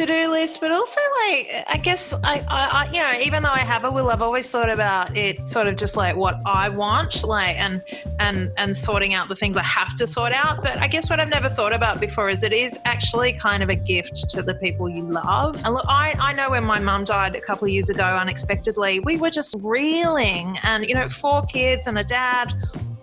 to 0.00 0.06
do 0.06 0.28
list, 0.30 0.60
but 0.60 0.72
also 0.72 1.00
like 1.26 1.52
I 1.66 1.76
guess 1.76 2.14
I, 2.24 2.42
I, 2.48 2.86
I, 2.88 2.90
you 2.90 3.00
know 3.00 3.12
even 3.22 3.42
though 3.42 3.50
I 3.50 3.58
have 3.58 3.84
a 3.84 3.90
will, 3.90 4.08
I've 4.08 4.22
always 4.22 4.50
thought 4.50 4.70
about 4.70 5.14
it 5.14 5.46
sort 5.46 5.66
of 5.66 5.76
just 5.76 5.94
like 5.94 6.16
what 6.16 6.40
I 6.46 6.70
want, 6.70 7.22
like 7.22 7.56
and 7.56 7.82
and 8.18 8.50
and 8.56 8.74
sorting 8.74 9.12
out 9.12 9.28
the 9.28 9.36
things 9.36 9.58
I 9.58 9.62
have 9.62 9.94
to 9.96 10.06
sort 10.06 10.32
out. 10.32 10.62
But 10.62 10.78
I 10.78 10.86
guess 10.86 11.10
what 11.10 11.20
I've 11.20 11.28
never 11.28 11.50
thought 11.50 11.74
about 11.74 12.00
before 12.00 12.30
is 12.30 12.42
it 12.42 12.54
is 12.54 12.78
actually 12.86 13.34
kind 13.34 13.62
of 13.62 13.68
a 13.68 13.74
gift 13.74 14.30
to 14.30 14.42
the 14.42 14.54
people 14.54 14.88
you 14.88 15.02
love. 15.02 15.62
And 15.66 15.74
look, 15.74 15.84
I 15.86 16.14
I 16.18 16.32
know 16.32 16.48
when 16.50 16.64
my 16.64 16.78
mum 16.78 17.04
died 17.04 17.36
a 17.36 17.40
couple 17.40 17.66
of 17.66 17.70
years 17.70 17.90
ago 17.90 18.04
unexpectedly, 18.04 19.00
we 19.00 19.18
were 19.18 19.30
just 19.30 19.54
reeling, 19.60 20.56
and 20.62 20.88
you 20.88 20.94
know 20.94 21.10
four 21.10 21.42
kids 21.42 21.86
and 21.86 21.98
a 21.98 22.04
dad 22.04 22.54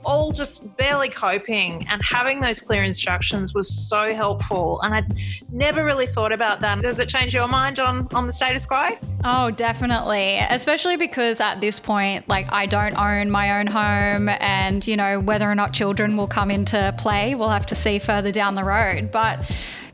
all 0.06 0.32
just 0.32 0.76
barely 0.78 1.10
coping 1.10 1.86
and 1.90 2.02
having 2.04 2.40
those 2.40 2.62
clear 2.62 2.84
instructions 2.84 3.54
was 3.54 3.90
so 3.90 4.14
helpful 4.14 4.80
and 4.84 4.94
i'd 4.94 5.16
never 5.52 5.84
really 5.84 6.08
thought 6.08 6.32
about 6.32 6.62
that. 6.62 6.82
Does 6.82 7.00
it 7.00 7.10
change 7.10 7.34
your 7.34 7.48
mind 7.48 7.80
on 7.80 8.08
on 8.14 8.28
the 8.28 8.34
status 8.34 8.66
quo? 8.66 8.90
Oh 9.24 9.52
definitely 9.52 10.38
especially 10.38 10.98
because 10.98 11.40
at 11.40 11.62
this 11.62 11.80
point 11.80 12.28
like 12.28 12.52
i 12.52 12.66
don't 12.66 12.96
own 12.98 13.32
my 13.32 13.60
own 13.60 13.68
home 13.68 14.30
and 14.30 14.86
you 14.86 14.96
know 14.96 15.20
whether 15.20 15.50
or 15.50 15.56
not 15.56 15.74
children 15.74 16.18
will 16.18 16.28
come 16.28 16.52
into 16.52 16.94
play 16.98 17.36
we'll 17.36 17.50
have 17.50 17.66
to 17.68 17.76
see 17.76 18.00
further 18.00 18.32
down 18.32 18.56
the 18.56 18.64
road 18.64 19.12
but 19.12 19.40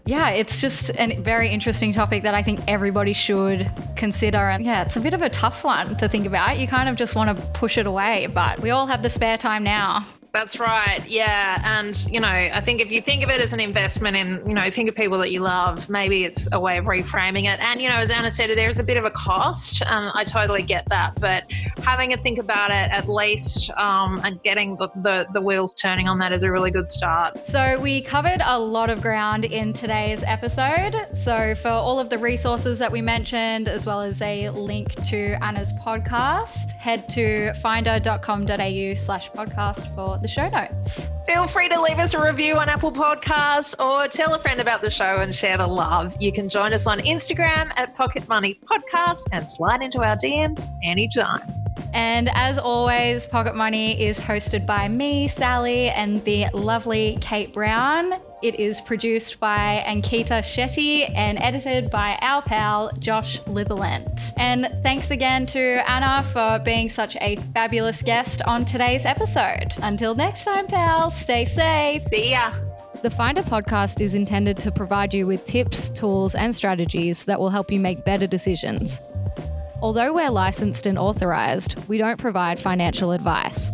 yeah, 0.05 0.29
it's 0.29 0.59
just 0.59 0.89
a 0.97 1.15
very 1.17 1.49
interesting 1.49 1.93
topic 1.93 2.23
that 2.23 2.33
I 2.33 2.43
think 2.43 2.59
everybody 2.67 3.13
should 3.13 3.71
consider. 3.95 4.49
And 4.49 4.65
yeah, 4.65 4.83
it's 4.83 4.97
a 4.97 4.99
bit 4.99 5.13
of 5.13 5.21
a 5.21 5.29
tough 5.29 5.63
one 5.63 5.95
to 5.97 6.09
think 6.09 6.25
about. 6.25 6.59
You 6.59 6.67
kind 6.67 6.89
of 6.89 6.95
just 6.95 7.15
want 7.15 7.35
to 7.35 7.43
push 7.53 7.77
it 7.77 7.85
away, 7.85 8.27
but 8.27 8.59
we 8.59 8.69
all 8.69 8.85
have 8.87 9.01
the 9.01 9.09
spare 9.09 9.37
time 9.37 9.63
now. 9.63 10.05
That's 10.33 10.59
right. 10.59 11.07
Yeah. 11.07 11.61
And, 11.63 11.95
you 12.11 12.19
know, 12.19 12.27
I 12.27 12.59
think 12.59 12.81
if 12.81 12.91
you 12.91 13.01
think 13.01 13.23
of 13.23 13.29
it 13.29 13.39
as 13.39 13.53
an 13.53 13.59
investment 13.59 14.17
in, 14.17 14.41
you 14.47 14.55
know, 14.55 14.71
think 14.71 14.89
of 14.89 14.95
people 14.95 15.19
that 15.19 15.29
you 15.29 15.41
love, 15.41 15.91
maybe 15.91 16.23
it's 16.23 16.47
a 16.51 16.59
way 16.59 16.79
of 16.79 16.85
reframing 16.85 17.43
it. 17.43 17.59
And, 17.59 17.79
you 17.79 17.87
know, 17.87 17.97
as 17.97 18.09
Anna 18.09 18.31
said, 18.31 18.49
there's 18.49 18.79
a 18.79 18.83
bit 18.83 18.97
of 18.97 19.05
a 19.05 19.11
cost. 19.11 19.83
And 19.85 20.09
I 20.15 20.23
totally 20.23 20.63
get 20.63 20.89
that. 20.89 21.21
But 21.21 21.51
having 21.83 22.13
a 22.13 22.17
think 22.17 22.39
about 22.39 22.71
it 22.71 22.91
at 22.91 23.07
least 23.07 23.69
um, 23.77 24.19
and 24.23 24.41
getting 24.41 24.75
the, 24.77 24.89
the, 25.03 25.27
the 25.33 25.39
wheels 25.39 25.75
turning 25.75 26.07
on 26.07 26.17
that 26.17 26.33
is 26.33 26.41
a 26.41 26.51
really 26.51 26.71
good 26.71 26.89
start. 26.89 27.45
So 27.45 27.79
we 27.79 28.01
covered 28.01 28.41
a 28.43 28.57
lot 28.57 28.89
of 28.89 29.03
ground 29.03 29.45
in 29.45 29.71
today's 29.71 30.23
episode. 30.23 30.95
So 31.13 31.53
for 31.53 31.69
all 31.69 31.99
of 31.99 32.09
the 32.09 32.17
resources 32.17 32.79
that 32.79 32.91
we 32.91 33.01
mentioned, 33.01 33.67
as 33.67 33.85
well 33.85 34.01
as 34.01 34.19
a 34.23 34.49
link 34.49 34.95
to 35.09 35.37
Anna's 35.43 35.73
podcast, 35.73 36.71
head 36.71 37.07
to 37.09 37.53
finder.com.au 37.61 38.95
slash 38.95 39.29
podcast 39.29 39.93
for 39.93 40.22
the 40.23 40.27
show 40.27 40.49
notes. 40.49 41.09
Feel 41.27 41.45
free 41.47 41.69
to 41.69 41.79
leave 41.79 41.99
us 41.99 42.15
a 42.15 42.21
review 42.21 42.55
on 42.55 42.69
Apple 42.69 42.91
Podcasts 42.91 43.77
or 43.79 44.07
tell 44.07 44.33
a 44.33 44.39
friend 44.39 44.59
about 44.59 44.81
the 44.81 44.89
show 44.89 45.17
and 45.17 45.35
share 45.35 45.57
the 45.57 45.67
love. 45.67 46.15
You 46.19 46.31
can 46.31 46.49
join 46.49 46.73
us 46.73 46.87
on 46.87 46.99
Instagram 46.99 47.71
at 47.75 47.95
Pocket 47.95 48.27
Money 48.27 48.59
Podcast 48.65 49.27
and 49.31 49.47
slide 49.47 49.81
into 49.81 49.99
our 49.99 50.15
DMs 50.15 50.67
anytime. 50.83 51.62
And 51.93 52.29
as 52.33 52.57
always, 52.57 53.27
Pocket 53.27 53.55
Money 53.55 54.03
is 54.03 54.19
hosted 54.19 54.65
by 54.65 54.87
me, 54.87 55.27
Sally, 55.27 55.89
and 55.89 56.23
the 56.23 56.47
lovely 56.53 57.17
Kate 57.21 57.53
Browne. 57.53 58.19
It 58.41 58.59
is 58.59 58.81
produced 58.81 59.39
by 59.39 59.83
Ankita 59.87 60.41
Shetty 60.41 61.09
and 61.15 61.39
edited 61.39 61.89
by 61.89 62.17
our 62.19 62.41
pal 62.41 62.91
Josh 62.99 63.39
Litherland. 63.41 64.33
And 64.37 64.69
thanks 64.83 65.11
again 65.11 65.45
to 65.47 65.89
Anna 65.89 66.23
for 66.23 66.59
being 66.65 66.89
such 66.89 67.15
a 67.21 67.37
fabulous 67.53 68.01
guest 68.01 68.41
on 68.41 68.65
today's 68.65 69.05
episode. 69.05 69.73
Until 69.81 70.13
next 70.13 70.43
time, 70.43 70.67
pals, 70.67 71.15
stay 71.15 71.45
safe. 71.45 72.03
See 72.03 72.31
ya. 72.31 72.53
The 73.01 73.09
Finder 73.09 73.43
podcast 73.43 74.01
is 74.01 74.15
intended 74.15 74.57
to 74.59 74.71
provide 74.71 75.13
you 75.13 75.27
with 75.27 75.45
tips, 75.45 75.89
tools, 75.89 76.35
and 76.35 76.55
strategies 76.55 77.25
that 77.25 77.39
will 77.39 77.49
help 77.49 77.71
you 77.71 77.79
make 77.79 78.03
better 78.05 78.27
decisions. 78.27 78.99
Although 79.83 80.13
we're 80.13 80.31
licensed 80.31 80.85
and 80.85 80.97
authorized, 80.97 81.75
we 81.89 81.97
don't 81.97 82.17
provide 82.17 82.57
financial 82.57 83.11
advice. 83.11 83.69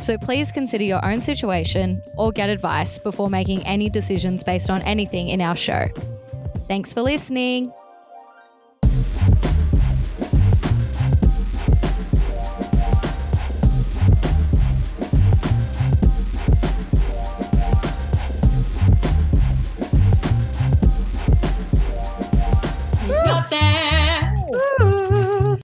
So 0.00 0.18
please 0.18 0.50
consider 0.50 0.82
your 0.82 1.04
own 1.04 1.20
situation 1.20 2.02
or 2.16 2.32
get 2.32 2.50
advice 2.50 2.98
before 2.98 3.30
making 3.30 3.64
any 3.64 3.88
decisions 3.88 4.42
based 4.42 4.70
on 4.70 4.82
anything 4.82 5.28
in 5.28 5.40
our 5.40 5.54
show. 5.54 5.86
Thanks 6.66 6.92
for 6.92 7.02
listening. 7.02 7.72